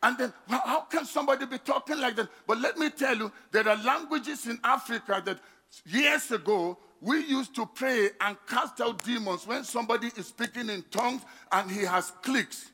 And 0.01 0.17
then, 0.17 0.33
well, 0.49 0.61
how 0.65 0.81
can 0.81 1.05
somebody 1.05 1.45
be 1.45 1.57
talking 1.59 1.99
like 1.99 2.15
that? 2.17 2.27
But 2.45 2.59
let 2.59 2.77
me 2.77 2.89
tell 2.89 3.15
you, 3.15 3.31
there 3.51 3.67
are 3.67 3.77
languages 3.77 4.47
in 4.47 4.59
Africa 4.63 5.21
that 5.25 5.39
years 5.85 6.31
ago, 6.31 6.77
we 6.99 7.25
used 7.25 7.55
to 7.55 7.65
pray 7.65 8.09
and 8.21 8.37
cast 8.47 8.81
out 8.81 9.03
demons 9.03 9.45
when 9.45 9.63
somebody 9.63 10.11
is 10.17 10.27
speaking 10.27 10.69
in 10.69 10.83
tongues 10.91 11.21
and 11.51 11.69
he 11.69 11.81
has 11.81 12.11
clicks. 12.21 12.71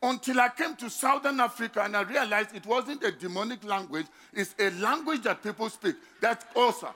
Until 0.00 0.40
I 0.40 0.48
came 0.50 0.76
to 0.76 0.88
Southern 0.88 1.40
Africa 1.40 1.82
and 1.82 1.96
I 1.96 2.02
realized 2.02 2.54
it 2.54 2.64
wasn't 2.64 3.02
a 3.02 3.10
demonic 3.10 3.64
language, 3.64 4.06
it's 4.32 4.54
a 4.58 4.70
language 4.70 5.22
that 5.22 5.42
people 5.42 5.68
speak. 5.68 5.96
That's 6.20 6.44
Xhosa. 6.54 6.94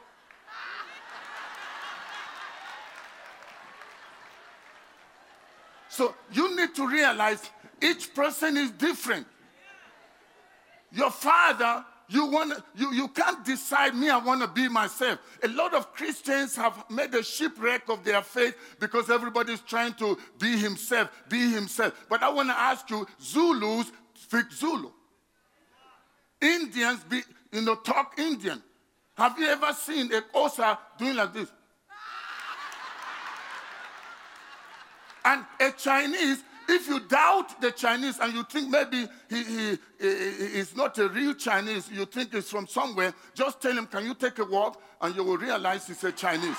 So 5.89 6.15
you 6.33 6.57
need 6.57 6.75
to 6.77 6.89
realize 6.89 7.51
each 7.83 8.15
person 8.15 8.57
is 8.57 8.71
different. 8.71 9.27
Your 10.93 11.11
father, 11.11 11.85
you 12.13 12.27
want 12.27 12.53
you, 12.75 12.93
you 12.93 13.09
can't 13.09 13.45
decide 13.45 13.95
me, 13.95 14.11
I 14.11 14.19
want 14.19 14.43
to 14.43 14.49
be 14.49 14.69
myself. 14.69 15.19
A 15.43 15.49
lot 15.49 15.75
of 15.75 15.93
Christians 15.95 16.55
have 16.57 16.85
made 16.91 17.15
a 17.15 17.23
shipwreck 17.23 17.89
of 17.89 18.05
their 18.05 18.23
faith 18.23 18.55
because 18.79 19.11
everybody's 19.11 19.61
trying 19.61 19.95
to 19.95 20.19
be 20.39 20.57
himself, 20.59 21.11
be 21.29 21.51
himself. 21.51 21.95
But 22.09 22.23
I 22.23 22.29
want 22.29 22.49
to 22.51 22.59
ask 22.59 22.89
you, 22.91 23.07
Zulus 23.21 23.91
speak 24.15 24.51
Zulu. 24.53 24.91
Indians 26.41 27.05
be, 27.05 27.23
you 27.53 27.63
know, 27.63 27.77
talk 27.77 28.19
Indian. 28.19 28.63
Have 29.17 29.39
you 29.39 29.47
ever 29.47 29.73
seen 29.73 30.13
a 30.13 30.21
Xhosa 30.23 30.79
doing 30.99 31.17
like 31.17 31.33
this? 31.33 31.51
And 35.25 35.45
a 35.61 35.71
Chinese, 35.71 36.43
if 36.69 36.89
you 36.89 37.01
doubt 37.01 37.61
the 37.61 37.71
Chinese 37.71 38.19
and 38.21 38.33
you 38.35 38.45
think 38.45 38.69
maybe 38.69 39.09
he, 39.29 39.45
he, 39.45 39.79
he, 39.99 40.07
is 40.59 40.77
not 40.77 40.97
a 40.99 41.09
real 41.09 41.35
Chinese, 41.35 41.91
you 41.91 42.05
think 42.05 42.33
he's 42.33 42.49
from 42.49 42.67
somewhere, 42.67 43.15
just 43.35 43.61
tell 43.61 43.73
him, 43.73 43.87
Can 43.87 44.05
you 44.05 44.15
take 44.15 44.39
a 44.39 44.45
walk? 44.45 44.81
And 45.01 45.15
you 45.15 45.25
will 45.25 45.39
realize 45.39 45.87
he's 45.87 46.03
a 46.05 46.13
Chinese. 46.13 46.57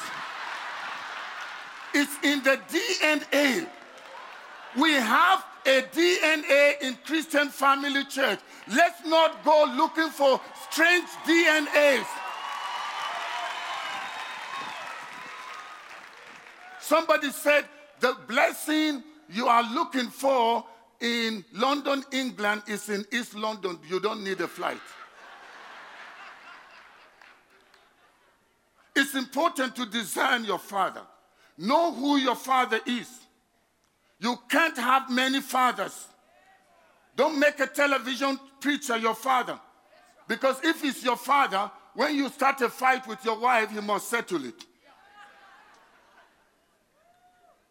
it's 1.94 2.16
in 2.24 2.44
the 2.44 2.60
DNA. 2.70 3.68
We 4.78 4.94
have 4.94 5.46
a 5.66 5.82
DNA 5.82 6.82
in 6.82 6.98
Christian 7.06 7.50
Family 7.50 8.04
Church. 8.06 8.40
Let's 8.68 9.06
not 9.06 9.44
go 9.46 9.66
looking 9.78 10.10
for 10.10 10.42
strange 10.70 11.08
DNAs. 11.26 12.06
Somebody 16.82 17.32
said 17.32 17.66
the 18.00 18.16
blessing 18.28 19.04
you 19.34 19.48
are 19.48 19.64
looking 19.74 20.10
for 20.10 20.66
in 21.02 21.44
London, 21.54 22.04
England 22.12 22.64
is 22.68 22.88
in 22.90 23.06
East 23.12 23.36
London. 23.36 23.78
You 23.90 24.00
don't 24.00 24.24
need 24.24 24.40
a 24.40 24.48
flight. 24.48 24.80
It's 28.96 29.16
important 29.16 29.76
to 29.76 29.86
discern 29.86 30.46
your 30.46 30.60
father. 30.60 31.02
Know 31.58 31.92
who 31.92 32.18
your 32.18 32.36
father 32.36 32.80
is. 32.86 33.10
You 34.20 34.38
can't 34.50 34.78
have 34.78 35.10
many 35.10 35.42
fathers. 35.42 36.08
Don't 37.16 37.40
make 37.40 37.60
a 37.60 37.68
television 37.68 38.40
preacher 38.60 38.98
your 38.98 39.16
father. 39.16 39.60
Because 40.28 40.58
if 40.64 40.82
he's 40.82 41.04
your 41.04 41.18
father, 41.18 41.70
when 41.96 42.16
you 42.16 42.30
start 42.30 42.62
a 42.62 42.70
fight 42.70 43.06
with 43.08 43.24
your 43.26 43.40
wife, 43.40 43.72
he 43.72 43.82
must 43.82 44.10
settle 44.10 44.46
it. 44.46 44.66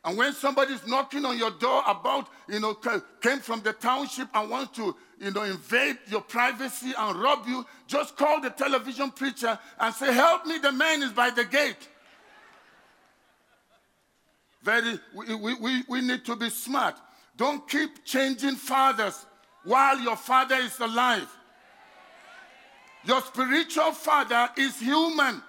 And 0.05 0.19
when 0.19 0.33
somebody's 0.33 0.85
knocking 0.87 1.25
on 1.25 1.39
your 1.39 1.53
door 1.53 1.83
about, 1.87 2.29
you 2.49 2.59
know, 2.59 2.75
came 3.21 3.39
from 3.39 3.61
the 3.61 3.73
township 3.73 4.29
and 4.35 4.51
wants 4.51 4.77
to, 4.77 4.97
you 5.21 5.31
know, 5.31 5.43
invade 5.43 5.99
your 6.09 6.23
privacy 6.23 6.93
and 6.99 7.23
rob 7.23 7.47
you, 7.47 7.65
just 7.87 8.17
call 8.17 8.41
the 8.41 8.51
television 8.51 9.13
preacher 9.13 9.57
and 9.79 9.95
say, 9.95 10.13
Help 10.13 10.45
me, 10.45 10.59
the 10.59 10.73
man 10.73 11.05
is 11.05 11.13
by 11.13 11.31
the 11.31 11.45
gate. 11.45 11.89
Very, 14.63 14.99
we, 15.15 15.55
we, 15.55 15.83
we 15.89 16.01
need 16.01 16.25
to 16.25 16.35
be 16.35 16.51
smart. 16.51 16.97
Don't 17.37 17.69
keep 17.69 18.05
changing 18.05 18.57
fathers 18.57 19.25
while 19.65 19.99
your 20.01 20.17
father 20.17 20.57
is 20.57 20.79
alive. 20.81 21.29
Your 23.05 23.21
spiritual 23.21 23.93
father 23.93 24.49
is 24.57 24.79
human 24.81 25.43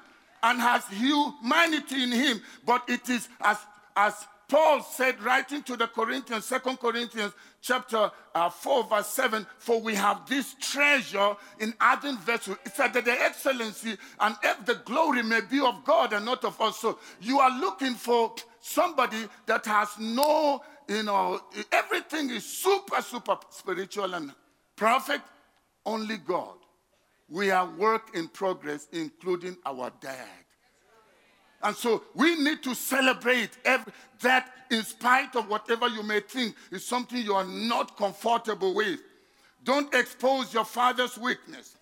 and 0.43 0.59
has 0.59 0.85
humanity 0.87 2.03
in 2.03 2.11
him, 2.11 2.41
but 2.65 2.83
it 2.87 3.09
is 3.09 3.29
as, 3.41 3.57
as 3.95 4.27
Paul 4.53 4.83
said, 4.83 5.19
writing 5.23 5.63
to 5.63 5.75
the 5.75 5.87
Corinthians, 5.87 6.45
Second 6.45 6.79
Corinthians 6.79 7.33
chapter 7.59 8.11
uh, 8.35 8.51
4, 8.51 8.83
verse 8.83 9.07
7, 9.07 9.47
for 9.57 9.81
we 9.81 9.95
have 9.95 10.29
this 10.29 10.53
treasure 10.61 11.35
in 11.59 11.73
earthen 11.81 12.19
vessels. 12.19 12.57
It 12.63 12.75
said 12.75 12.93
that 12.93 13.05
the 13.05 13.19
excellency 13.19 13.97
and 14.19 14.35
if 14.43 14.63
the 14.63 14.75
glory 14.85 15.23
may 15.23 15.41
be 15.41 15.59
of 15.59 15.83
God 15.83 16.13
and 16.13 16.23
not 16.23 16.45
of 16.45 16.61
us. 16.61 16.77
So 16.77 16.99
you 17.19 17.39
are 17.39 17.59
looking 17.59 17.95
for 17.95 18.35
somebody 18.61 19.27
that 19.47 19.65
has 19.65 19.89
no, 19.99 20.61
you 20.87 21.01
know, 21.01 21.41
everything 21.71 22.29
is 22.29 22.45
super, 22.45 23.01
super 23.01 23.39
spiritual 23.49 24.13
and 24.13 24.33
perfect. 24.75 25.23
Only 25.83 26.17
God. 26.17 26.57
We 27.27 27.49
are 27.49 27.67
work 27.67 28.11
in 28.13 28.27
progress, 28.27 28.87
including 28.91 29.57
our 29.65 29.91
dad. 29.99 30.42
And 31.63 31.75
so 31.75 32.03
we 32.13 32.35
need 32.35 32.61
to 32.63 32.75
celebrate 32.75 33.51
every, 33.63 33.93
that, 34.21 34.51
in 34.69 34.83
spite 34.83 35.35
of 35.35 35.49
whatever 35.49 35.87
you 35.87 36.03
may 36.03 36.19
think 36.19 36.55
is 36.71 36.85
something 36.85 37.17
you 37.17 37.33
are 37.33 37.45
not 37.45 37.97
comfortable 37.97 38.73
with. 38.75 38.99
Don't 39.63 39.93
expose 39.93 40.53
your 40.53 40.65
father's 40.65 41.17
weakness. 41.17 41.77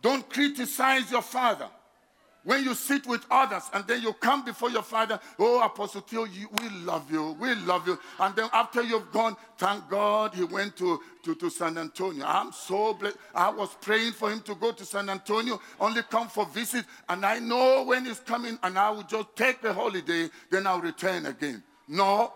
Don't 0.00 0.28
criticize 0.30 1.10
your 1.10 1.22
father 1.22 1.68
when 2.44 2.64
you 2.64 2.74
sit 2.74 3.06
with 3.06 3.26
others 3.30 3.64
and 3.72 3.86
then 3.86 4.00
you 4.02 4.12
come 4.14 4.44
before 4.44 4.70
your 4.70 4.82
father, 4.82 5.20
oh, 5.38 5.62
Apostle 5.62 6.00
Theo, 6.00 6.24
we 6.24 6.68
love 6.70 7.10
you, 7.10 7.36
we 7.38 7.54
love 7.54 7.86
you. 7.86 7.98
And 8.20 8.34
then 8.34 8.48
after 8.52 8.82
you've 8.82 9.10
gone, 9.12 9.36
thank 9.58 9.88
God 9.90 10.34
he 10.34 10.44
went 10.44 10.76
to, 10.76 11.00
to, 11.24 11.34
to 11.34 11.50
San 11.50 11.76
Antonio. 11.76 12.24
I'm 12.24 12.52
so 12.52 12.94
blessed. 12.94 13.18
I 13.34 13.50
was 13.50 13.76
praying 13.80 14.12
for 14.12 14.30
him 14.30 14.40
to 14.42 14.54
go 14.54 14.72
to 14.72 14.84
San 14.84 15.10
Antonio, 15.10 15.60
only 15.80 16.02
come 16.02 16.28
for 16.28 16.46
visit. 16.46 16.84
And 17.08 17.26
I 17.26 17.38
know 17.38 17.84
when 17.84 18.06
he's 18.06 18.20
coming 18.20 18.58
and 18.62 18.78
I 18.78 18.90
will 18.90 19.02
just 19.02 19.34
take 19.36 19.62
a 19.64 19.72
holiday, 19.74 20.30
then 20.50 20.66
I'll 20.66 20.80
return 20.80 21.26
again. 21.26 21.62
No. 21.86 22.32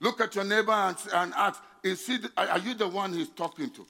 Look 0.00 0.20
at 0.20 0.34
your 0.34 0.44
neighbor 0.44 0.72
and, 0.72 0.96
and 1.12 1.32
ask, 1.34 1.62
is 1.82 2.06
he, 2.06 2.18
are 2.36 2.58
you 2.58 2.74
the 2.74 2.88
one 2.88 3.12
he's 3.12 3.28
talking 3.28 3.70
to? 3.70 3.86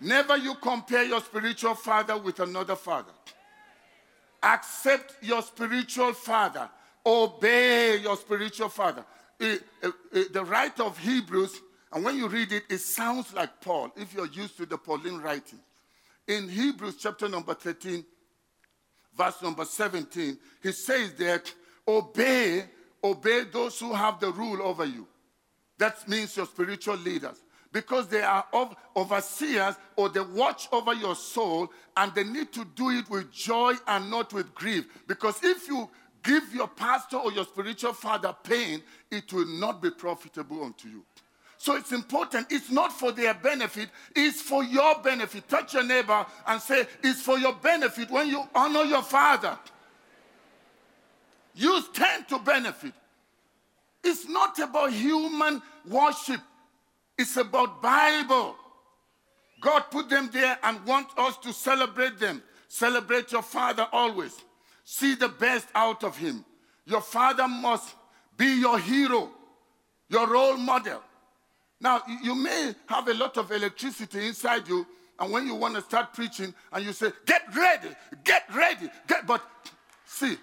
Never 0.00 0.36
you 0.36 0.54
compare 0.56 1.04
your 1.04 1.20
spiritual 1.20 1.74
father 1.74 2.18
with 2.18 2.40
another 2.40 2.76
father. 2.76 3.12
Accept 4.42 5.14
your 5.22 5.42
spiritual 5.42 6.12
father. 6.12 6.68
Obey 7.04 7.96
your 7.96 8.16
spiritual 8.16 8.68
father. 8.68 9.04
The 9.38 10.44
writer 10.44 10.82
of 10.82 10.98
Hebrews, 10.98 11.60
and 11.92 12.04
when 12.04 12.16
you 12.16 12.28
read 12.28 12.52
it, 12.52 12.64
it 12.68 12.78
sounds 12.78 13.32
like 13.32 13.60
Paul, 13.60 13.92
if 13.96 14.12
you're 14.14 14.26
used 14.26 14.56
to 14.58 14.66
the 14.66 14.76
Pauline 14.76 15.18
writing. 15.18 15.60
In 16.26 16.48
Hebrews 16.48 16.96
chapter 16.98 17.28
number 17.28 17.54
13, 17.54 18.04
verse 19.16 19.40
number 19.42 19.64
17, 19.64 20.38
he 20.62 20.72
says 20.72 21.14
that 21.14 21.52
obey, 21.86 22.64
obey 23.02 23.44
those 23.44 23.78
who 23.78 23.92
have 23.94 24.20
the 24.20 24.32
rule 24.32 24.60
over 24.62 24.84
you. 24.84 25.06
That 25.78 26.08
means 26.08 26.36
your 26.36 26.46
spiritual 26.46 26.96
leaders 26.96 27.40
because 27.76 28.08
they 28.08 28.22
are 28.22 28.42
overseers 28.96 29.74
or 29.96 30.08
they 30.08 30.20
watch 30.20 30.66
over 30.72 30.94
your 30.94 31.14
soul 31.14 31.70
and 31.98 32.10
they 32.14 32.24
need 32.24 32.50
to 32.50 32.64
do 32.74 32.88
it 32.88 33.10
with 33.10 33.30
joy 33.30 33.74
and 33.86 34.10
not 34.10 34.32
with 34.32 34.54
grief. 34.54 34.86
Because 35.06 35.38
if 35.44 35.68
you 35.68 35.86
give 36.22 36.54
your 36.54 36.68
pastor 36.68 37.18
or 37.18 37.30
your 37.32 37.44
spiritual 37.44 37.92
father 37.92 38.34
pain, 38.44 38.82
it 39.10 39.30
will 39.30 39.44
not 39.44 39.82
be 39.82 39.90
profitable 39.90 40.64
unto 40.64 40.88
you. 40.88 41.04
So 41.58 41.76
it's 41.76 41.92
important. 41.92 42.46
It's 42.48 42.70
not 42.70 42.94
for 42.98 43.12
their 43.12 43.34
benefit, 43.34 43.90
it's 44.14 44.40
for 44.40 44.64
your 44.64 44.98
benefit. 45.02 45.46
Touch 45.46 45.74
your 45.74 45.84
neighbor 45.84 46.24
and 46.46 46.62
say, 46.62 46.86
It's 47.02 47.20
for 47.20 47.38
your 47.38 47.52
benefit 47.56 48.10
when 48.10 48.28
you 48.28 48.42
honor 48.54 48.84
your 48.84 49.02
father. 49.02 49.58
You 51.54 51.82
stand 51.82 52.26
to 52.28 52.38
benefit. 52.38 52.94
It's 54.02 54.26
not 54.26 54.58
about 54.60 54.92
human 54.92 55.60
worship. 55.86 56.40
It's 57.18 57.36
about 57.36 57.82
Bible. 57.82 58.56
God 59.60 59.84
put 59.90 60.08
them 60.08 60.30
there 60.32 60.58
and 60.62 60.84
want 60.84 61.08
us 61.16 61.36
to 61.38 61.52
celebrate 61.52 62.18
them. 62.18 62.42
Celebrate 62.68 63.32
your 63.32 63.42
father 63.42 63.86
always. 63.92 64.36
See 64.84 65.14
the 65.14 65.28
best 65.28 65.66
out 65.74 66.04
of 66.04 66.16
him. 66.16 66.44
Your 66.84 67.00
father 67.00 67.48
must 67.48 67.94
be 68.36 68.60
your 68.60 68.78
hero, 68.78 69.30
your 70.08 70.28
role 70.28 70.56
model. 70.56 71.02
Now, 71.80 72.02
you 72.22 72.34
may 72.34 72.74
have 72.86 73.08
a 73.08 73.14
lot 73.14 73.36
of 73.36 73.50
electricity 73.50 74.26
inside 74.26 74.68
you, 74.68 74.86
and 75.18 75.32
when 75.32 75.46
you 75.46 75.54
want 75.54 75.74
to 75.74 75.82
start 75.82 76.12
preaching, 76.12 76.54
and 76.72 76.84
you 76.84 76.92
say, 76.92 77.10
Get 77.24 77.42
ready, 77.54 77.88
get 78.24 78.44
ready, 78.54 78.88
get. 79.06 79.26
But 79.26 79.42
see, 80.06 80.36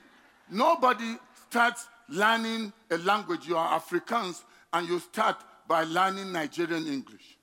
nobody 0.50 1.18
starts 1.50 1.88
learning 2.10 2.74
a 2.92 2.98
language. 2.98 3.48
You 3.48 3.58
are 3.58 3.76
Africans, 3.76 4.44
and 4.74 4.88
you 4.88 5.00
start 5.00 5.38
by 5.68 5.84
learning 5.84 6.32
Nigerian 6.32 6.88
English. 6.88 7.38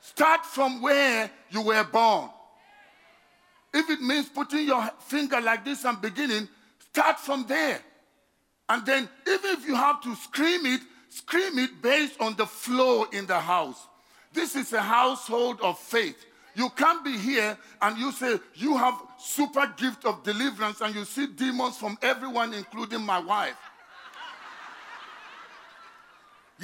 Start 0.00 0.44
from 0.44 0.82
where 0.82 1.30
you 1.50 1.62
were 1.62 1.84
born. 1.84 2.28
If 3.72 3.90
it 3.90 4.00
means 4.00 4.28
putting 4.28 4.66
your 4.66 4.88
finger 5.00 5.40
like 5.40 5.64
this 5.64 5.84
and 5.84 6.00
beginning, 6.00 6.48
start 6.90 7.18
from 7.18 7.46
there. 7.46 7.80
And 8.68 8.84
then, 8.86 9.08
even 9.26 9.50
if 9.50 9.66
you 9.66 9.74
have 9.74 10.02
to 10.02 10.14
scream 10.14 10.66
it, 10.66 10.80
scream 11.08 11.58
it 11.58 11.82
based 11.82 12.20
on 12.20 12.36
the 12.36 12.46
flow 12.46 13.04
in 13.04 13.26
the 13.26 13.38
house. 13.38 13.86
This 14.32 14.56
is 14.56 14.72
a 14.72 14.80
household 14.80 15.60
of 15.60 15.78
faith. 15.78 16.24
You 16.54 16.68
can't 16.70 17.04
be 17.04 17.18
here 17.18 17.58
and 17.82 17.98
you 17.98 18.12
say 18.12 18.38
you 18.54 18.76
have 18.76 18.94
super 19.18 19.72
gift 19.76 20.04
of 20.04 20.22
deliverance 20.22 20.80
and 20.80 20.94
you 20.94 21.04
see 21.04 21.26
demons 21.26 21.76
from 21.76 21.98
everyone, 22.02 22.54
including 22.54 23.02
my 23.02 23.18
wife. 23.18 23.56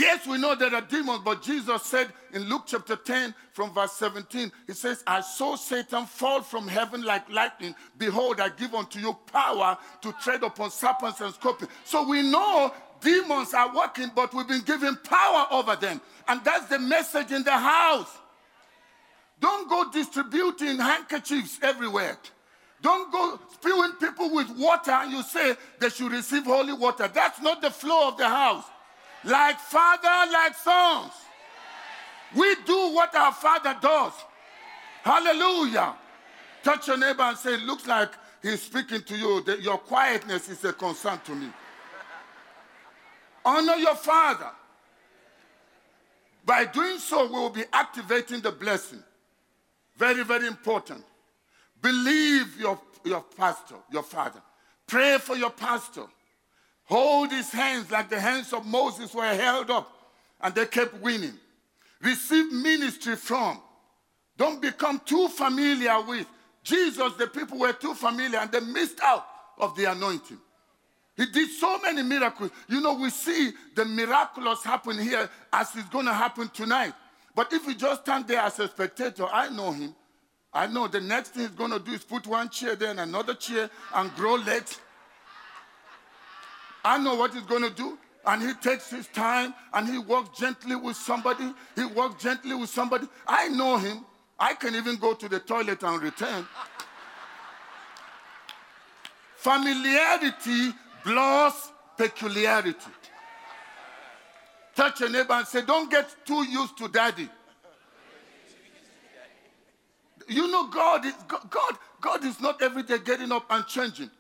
Yes, 0.01 0.27
we 0.27 0.39
know 0.39 0.55
there 0.55 0.75
are 0.75 0.81
demons, 0.81 1.21
but 1.23 1.43
Jesus 1.43 1.83
said 1.83 2.09
in 2.33 2.45
Luke 2.45 2.63
chapter 2.65 2.97
10 2.97 3.35
from 3.53 3.71
verse 3.75 3.93
17, 3.93 4.51
He 4.67 4.73
says, 4.73 5.05
I 5.07 5.21
saw 5.21 5.57
Satan 5.57 6.07
fall 6.07 6.41
from 6.41 6.67
heaven 6.67 7.03
like 7.03 7.29
lightning. 7.29 7.75
Behold, 7.99 8.41
I 8.41 8.49
give 8.49 8.75
unto 8.75 8.99
you 8.99 9.13
power 9.31 9.77
to 10.01 10.13
tread 10.23 10.43
upon 10.43 10.71
serpents 10.71 11.21
and 11.21 11.35
scorpions. 11.35 11.71
So 11.85 12.09
we 12.09 12.23
know 12.23 12.73
demons 13.03 13.53
are 13.53 13.77
working, 13.77 14.11
but 14.15 14.33
we've 14.33 14.49
been 14.49 14.63
given 14.63 14.97
power 15.05 15.47
over 15.51 15.77
them. 15.77 16.01
And 16.29 16.43
that's 16.45 16.69
the 16.69 16.79
message 16.79 17.31
in 17.31 17.43
the 17.43 17.59
house. 17.59 18.09
Don't 19.39 19.69
go 19.69 19.91
distributing 19.91 20.79
handkerchiefs 20.79 21.59
everywhere. 21.63 22.17
Don't 22.81 23.13
go 23.13 23.39
spewing 23.53 23.93
people 24.01 24.35
with 24.35 24.49
water 24.57 24.93
and 24.93 25.13
you 25.13 25.23
say 25.23 25.57
they 25.79 25.91
should 25.91 26.11
receive 26.11 26.45
holy 26.45 26.73
water. 26.73 27.07
That's 27.07 27.43
not 27.43 27.61
the 27.61 27.71
flow 27.71 28.09
of 28.09 28.17
the 28.17 28.31
house. 28.31 28.65
Like 29.25 29.59
father, 29.59 30.33
like 30.33 30.55
sons. 30.55 31.13
We 32.35 32.55
do 32.65 32.95
what 32.95 33.15
our 33.15 33.33
father 33.33 33.77
does. 33.81 34.13
Hallelujah. 35.03 35.95
Touch 36.63 36.89
your 36.89 36.99
neighbor 36.99 37.23
and 37.23 37.37
say, 37.37 37.57
looks 37.59 37.87
like 37.87 38.13
he's 38.43 38.63
speaking 38.63 39.03
to 39.03 39.17
you. 39.17 39.43
That 39.43 39.63
your 39.63 39.79
quietness 39.79 40.49
is 40.49 40.65
a 40.65 40.73
concern 40.73 41.21
to 41.25 41.35
me. 41.35 41.49
Honor 43.45 43.77
your 43.77 43.97
father. 43.97 44.51
By 46.45 46.65
doing 46.67 46.99
so, 46.99 47.27
we 47.27 47.33
will 47.33 47.51
be 47.51 47.65
activating 47.73 48.41
the 48.41 48.53
blessing. 48.53 49.03
Very, 49.97 50.25
very 50.25 50.47
important. 50.47 51.05
Believe 51.83 52.59
your, 52.59 52.81
your 53.05 53.23
pastor, 53.37 53.77
your 53.91 54.03
father. 54.03 54.41
Pray 54.87 55.19
for 55.19 55.37
your 55.37 55.51
pastor. 55.51 56.05
Hold 56.91 57.31
his 57.31 57.51
hands 57.51 57.89
like 57.91 58.11
the 58.11 58.19
hands 58.19 58.53
of 58.53 58.67
Moses 58.67 59.15
were 59.15 59.25
held 59.25 59.71
up 59.71 59.89
and 60.41 60.53
they 60.53 60.67
kept 60.67 60.95
winning. 61.01 61.35
Receive 62.03 62.51
ministry 62.51 63.15
from. 63.15 63.61
Don't 64.37 64.61
become 64.61 65.01
too 65.05 65.29
familiar 65.29 66.01
with. 66.01 66.27
Jesus, 66.65 67.13
the 67.15 67.29
people 67.29 67.61
were 67.61 67.73
too 67.73 67.95
familiar 67.95 68.41
and 68.41 68.51
they 68.51 68.59
missed 68.59 68.99
out 69.05 69.25
of 69.59 69.77
the 69.77 69.85
anointing. 69.85 70.39
He 71.17 71.27
did 71.27 71.51
so 71.51 71.79
many 71.79 72.03
miracles. 72.03 72.51
You 72.67 72.81
know, 72.81 72.95
we 72.95 73.11
see 73.11 73.53
the 73.77 73.85
miraculous 73.85 74.65
happen 74.65 74.99
here 74.99 75.31
as 75.53 75.69
it's 75.77 75.89
going 75.91 76.07
to 76.07 76.13
happen 76.13 76.49
tonight. 76.49 76.95
But 77.37 77.53
if 77.53 77.67
you 77.69 77.75
just 77.77 78.03
stand 78.03 78.27
there 78.27 78.41
as 78.41 78.59
a 78.59 78.67
spectator, 78.67 79.27
I 79.31 79.49
know 79.49 79.71
him. 79.71 79.95
I 80.53 80.67
know 80.67 80.89
the 80.89 81.01
next 81.01 81.31
thing 81.35 81.43
he's 81.43 81.51
going 81.51 81.71
to 81.71 81.79
do 81.79 81.93
is 81.93 82.03
put 82.03 82.27
one 82.27 82.49
chair 82.49 82.75
there 82.75 82.91
and 82.91 82.99
another 83.01 83.35
chair 83.35 83.71
and 83.95 84.13
grow 84.17 84.35
legs. 84.35 84.81
I 86.85 86.99
know 86.99 87.15
what 87.15 87.35
he's 87.35 87.43
going 87.45 87.63
to 87.63 87.71
do. 87.71 87.99
And 88.27 88.43
he 88.43 88.53
takes 88.55 88.91
his 88.91 89.07
time 89.09 89.55
and 89.73 89.89
he 89.89 89.99
walks 89.99 90.39
gently 90.39 90.77
with 90.77 90.97
somebody. 90.97 91.53
He 91.75 91.85
walks 91.87 92.23
gently 92.23 92.55
with 92.55 92.69
somebody. 92.69 93.07
I 93.27 93.49
know 93.49 93.79
him. 93.79 94.05
I 94.39 94.55
can 94.55 94.75
even 94.75 94.97
go 94.97 95.15
to 95.15 95.29
the 95.29 95.41
toilet 95.41 95.83
and 95.83 96.03
return. 96.03 96.47
Familiarity 99.37 100.73
blurs 101.05 101.73
peculiarity. 101.97 102.91
Touch 104.75 105.01
your 105.01 105.11
neighbor 105.11 105.35
and 105.35 105.47
say, 105.47 105.63
Don't 105.63 105.91
get 105.91 106.15
too 106.25 106.45
used 106.47 106.77
to 106.79 106.89
daddy. 106.89 107.29
You 110.29 110.51
know, 110.51 110.69
God 110.69 111.05
is 111.05 111.15
God, 111.29 111.79
God 112.01 112.25
is 112.25 112.41
not 112.41 112.63
every 112.63 112.83
day 112.83 112.99
getting 112.99 113.33
up 113.33 113.47
and 113.51 113.67
changing. 113.67 114.11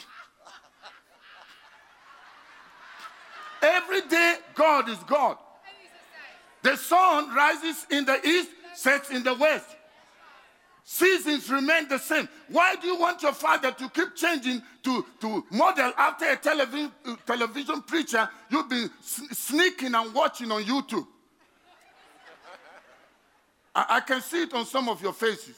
Every 3.62 4.02
day, 4.02 4.36
God 4.54 4.88
is 4.88 4.98
God. 5.06 5.36
The 6.62 6.76
sun 6.76 7.34
rises 7.34 7.86
in 7.90 8.04
the 8.04 8.26
east, 8.26 8.50
sets 8.74 9.10
in 9.10 9.22
the 9.22 9.34
west. 9.34 9.66
Seasons 10.84 11.48
remain 11.50 11.88
the 11.88 11.98
same. 11.98 12.28
Why 12.48 12.74
do 12.74 12.88
you 12.88 12.98
want 12.98 13.22
your 13.22 13.32
father 13.32 13.70
to 13.70 13.88
keep 13.90 14.16
changing 14.16 14.60
to, 14.82 15.06
to 15.20 15.44
model 15.50 15.92
after 15.96 16.28
a 16.28 16.36
television, 16.36 16.90
uh, 17.06 17.16
television 17.24 17.82
preacher 17.82 18.28
you've 18.48 18.68
been 18.68 18.90
sneaking 19.00 19.94
and 19.94 20.12
watching 20.12 20.50
on 20.50 20.64
YouTube? 20.64 21.06
I, 23.74 23.86
I 23.88 24.00
can 24.00 24.20
see 24.20 24.42
it 24.42 24.52
on 24.52 24.66
some 24.66 24.88
of 24.88 25.00
your 25.00 25.12
faces. 25.12 25.54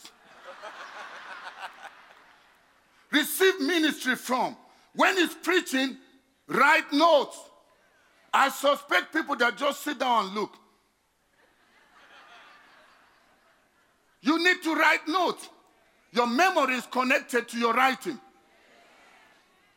Receive 3.11 3.61
ministry 3.61 4.17
from. 4.17 4.57
When 4.95 5.17
he's 5.17 5.35
preaching, 5.35 5.97
write 6.47 6.93
notes. 6.93 7.39
I 8.33 8.49
suspect 8.49 9.13
people 9.13 9.37
that 9.37 9.57
just 9.57 9.83
sit 9.83 9.99
down 9.99 10.27
and 10.27 10.35
look. 10.35 10.57
You 14.23 14.43
need 14.43 14.63
to 14.63 14.75
write 14.75 15.07
notes. 15.09 15.49
Your 16.13 16.27
memory 16.27 16.75
is 16.75 16.87
connected 16.87 17.49
to 17.49 17.59
your 17.59 17.75
writing. 17.75 18.19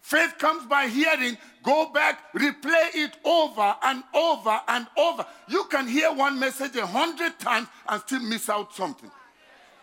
Faith 0.02 0.38
comes 0.38 0.68
by 0.68 0.88
hearing. 0.88 1.36
Go 1.64 1.90
back, 1.92 2.32
replay 2.34 2.94
it 2.94 3.18
over 3.26 3.76
and 3.82 4.04
over 4.14 4.62
and 4.68 4.86
over. 4.96 5.26
You 5.48 5.64
can 5.64 5.88
hear 5.88 6.14
one 6.14 6.40
message 6.40 6.76
a 6.76 6.86
hundred 6.86 7.40
times 7.40 7.68
and 7.90 8.02
still 8.02 8.20
miss 8.20 8.48
out 8.48 8.74
something. 8.76 9.10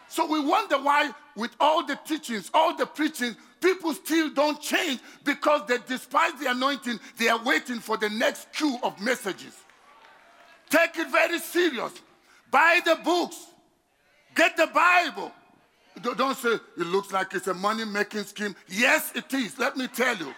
So 0.06 0.26
we 0.26 0.38
wonder 0.38 0.76
why, 0.76 1.11
with 1.35 1.56
all 1.58 1.85
the 1.85 1.98
teachings, 2.06 2.50
all 2.54 2.76
the 2.76 2.87
preaching, 2.87 3.35
people 3.62 3.94
still 3.94 4.29
don't 4.31 4.61
change 4.61 5.01
because 5.25 5.62
they 5.66 5.79
despise 5.87 6.33
the 6.40 6.51
anointing. 6.51 7.01
They 7.16 7.29
are 7.29 7.42
waiting 7.42 7.79
for 7.79 7.96
the 7.96 8.11
next 8.11 8.53
queue 8.53 8.77
of 8.83 9.01
messages. 9.01 9.55
Take 10.68 10.98
it 10.98 11.11
very 11.11 11.38
serious. 11.38 11.92
Buy 12.51 12.81
the 12.85 12.96
books. 13.03 13.37
Get 14.35 14.57
the 14.57 14.66
Bible. 14.66 15.33
Don't 16.03 16.37
say 16.37 16.55
it 16.55 16.87
looks 16.87 17.12
like 17.12 17.35
it's 17.35 17.46
a 17.46 17.55
money 17.55 17.85
making 17.85 18.25
scheme. 18.25 18.57
Yes, 18.68 19.12
it 19.14 19.33
is. 19.33 19.59
Let 19.59 19.77
me 19.77 19.87
tell 19.88 20.16
you. 20.16 20.35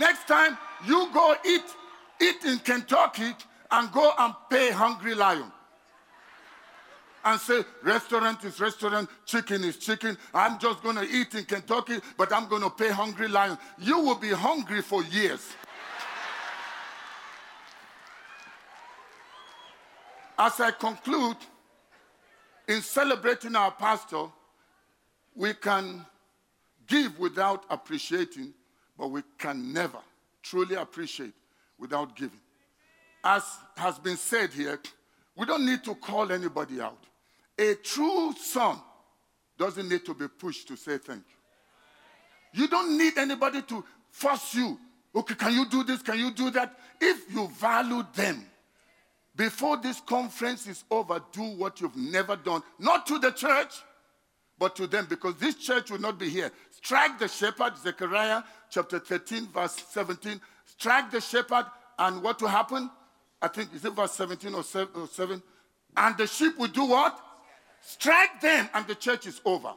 Next 0.00 0.26
time 0.26 0.56
you 0.86 1.08
go 1.12 1.36
eat, 1.46 1.64
eat 2.20 2.44
in 2.44 2.58
Kentucky 2.58 3.34
and 3.70 3.92
go 3.92 4.12
and 4.18 4.34
pay 4.48 4.70
Hungry 4.70 5.14
Lion 5.14 5.52
and 7.32 7.40
say, 7.40 7.64
restaurant 7.82 8.44
is 8.44 8.60
restaurant, 8.60 9.08
chicken 9.24 9.64
is 9.64 9.76
chicken. 9.76 10.16
I'm 10.32 10.58
just 10.58 10.82
going 10.82 10.96
to 10.96 11.04
eat 11.04 11.34
in 11.34 11.44
Kentucky, 11.44 11.98
but 12.16 12.32
I'm 12.32 12.48
going 12.48 12.62
to 12.62 12.70
pay 12.70 12.90
Hungry 12.90 13.28
Lion. 13.28 13.58
You 13.78 14.00
will 14.00 14.14
be 14.14 14.30
hungry 14.30 14.82
for 14.82 15.02
years. 15.04 15.54
As 20.38 20.60
I 20.60 20.70
conclude, 20.70 21.36
in 22.68 22.80
celebrating 22.82 23.56
our 23.56 23.72
pastor, 23.72 24.26
we 25.34 25.54
can 25.54 26.06
give 26.86 27.18
without 27.18 27.64
appreciating, 27.70 28.54
but 28.96 29.08
we 29.08 29.22
can 29.36 29.72
never 29.72 29.98
truly 30.42 30.76
appreciate 30.76 31.32
without 31.78 32.14
giving. 32.14 32.40
As 33.24 33.44
has 33.76 33.98
been 33.98 34.16
said 34.16 34.52
here, 34.52 34.78
we 35.36 35.46
don't 35.46 35.66
need 35.66 35.82
to 35.84 35.94
call 35.96 36.30
anybody 36.30 36.80
out. 36.80 37.07
A 37.58 37.74
true 37.74 38.32
son 38.38 38.78
doesn't 39.58 39.88
need 39.88 40.04
to 40.04 40.14
be 40.14 40.28
pushed 40.28 40.68
to 40.68 40.76
say 40.76 40.98
thank 40.98 41.24
you. 41.28 42.62
You 42.62 42.68
don't 42.68 42.96
need 42.96 43.18
anybody 43.18 43.62
to 43.62 43.84
force 44.10 44.54
you. 44.54 44.78
Okay, 45.14 45.34
can 45.34 45.52
you 45.52 45.66
do 45.68 45.82
this? 45.82 46.00
Can 46.02 46.18
you 46.18 46.30
do 46.30 46.50
that? 46.50 46.78
If 47.00 47.32
you 47.32 47.48
value 47.48 48.04
them, 48.14 48.44
before 49.34 49.76
this 49.76 50.00
conference 50.00 50.66
is 50.66 50.84
over, 50.90 51.20
do 51.32 51.42
what 51.42 51.80
you've 51.80 51.96
never 51.96 52.36
done. 52.36 52.62
Not 52.78 53.06
to 53.06 53.18
the 53.18 53.30
church, 53.30 53.74
but 54.58 54.74
to 54.76 54.86
them, 54.86 55.06
because 55.08 55.36
this 55.36 55.54
church 55.54 55.90
will 55.90 56.00
not 56.00 56.18
be 56.18 56.28
here. 56.28 56.50
Strike 56.70 57.18
the 57.18 57.28
shepherd, 57.28 57.76
Zechariah 57.78 58.42
chapter 58.70 58.98
13, 58.98 59.46
verse 59.48 59.80
17. 59.90 60.40
Strike 60.64 61.10
the 61.10 61.20
shepherd, 61.20 61.66
and 61.98 62.22
what 62.22 62.40
will 62.40 62.48
happen? 62.48 62.90
I 63.40 63.48
think, 63.48 63.72
is 63.74 63.84
it 63.84 63.92
verse 63.92 64.12
17 64.12 64.54
or 64.54 64.64
7? 64.64 65.42
And 65.96 66.16
the 66.16 66.26
sheep 66.26 66.58
will 66.58 66.68
do 66.68 66.84
what? 66.86 67.18
Strike 67.88 68.42
them, 68.42 68.68
and 68.74 68.86
the 68.86 68.94
church 68.94 69.26
is 69.26 69.40
over. 69.46 69.72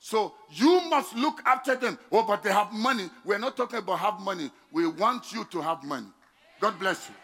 So 0.00 0.34
you 0.50 0.80
must 0.90 1.14
look 1.14 1.40
after 1.46 1.76
them. 1.76 1.96
Oh, 2.10 2.24
but 2.24 2.42
they 2.42 2.50
have 2.50 2.72
money. 2.72 3.08
We're 3.24 3.38
not 3.38 3.56
talking 3.56 3.78
about 3.78 4.00
have 4.00 4.18
money. 4.18 4.50
We 4.72 4.88
want 4.88 5.32
you 5.32 5.44
to 5.52 5.60
have 5.60 5.84
money. 5.84 6.08
God 6.58 6.76
bless 6.80 7.08
you. 7.08 7.14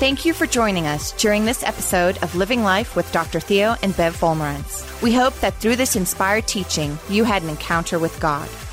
Thank 0.00 0.24
you 0.24 0.34
for 0.34 0.46
joining 0.46 0.88
us 0.88 1.12
during 1.12 1.44
this 1.44 1.62
episode 1.62 2.18
of 2.24 2.34
Living 2.34 2.64
Life 2.64 2.96
with 2.96 3.12
Dr. 3.12 3.38
Theo 3.38 3.76
and 3.80 3.96
Bev 3.96 4.16
Wolmarans. 4.16 5.00
We 5.02 5.12
hope 5.12 5.38
that 5.38 5.54
through 5.54 5.76
this 5.76 5.94
inspired 5.94 6.48
teaching, 6.48 6.98
you 7.08 7.22
had 7.22 7.44
an 7.44 7.48
encounter 7.48 8.00
with 8.00 8.18
God. 8.18 8.48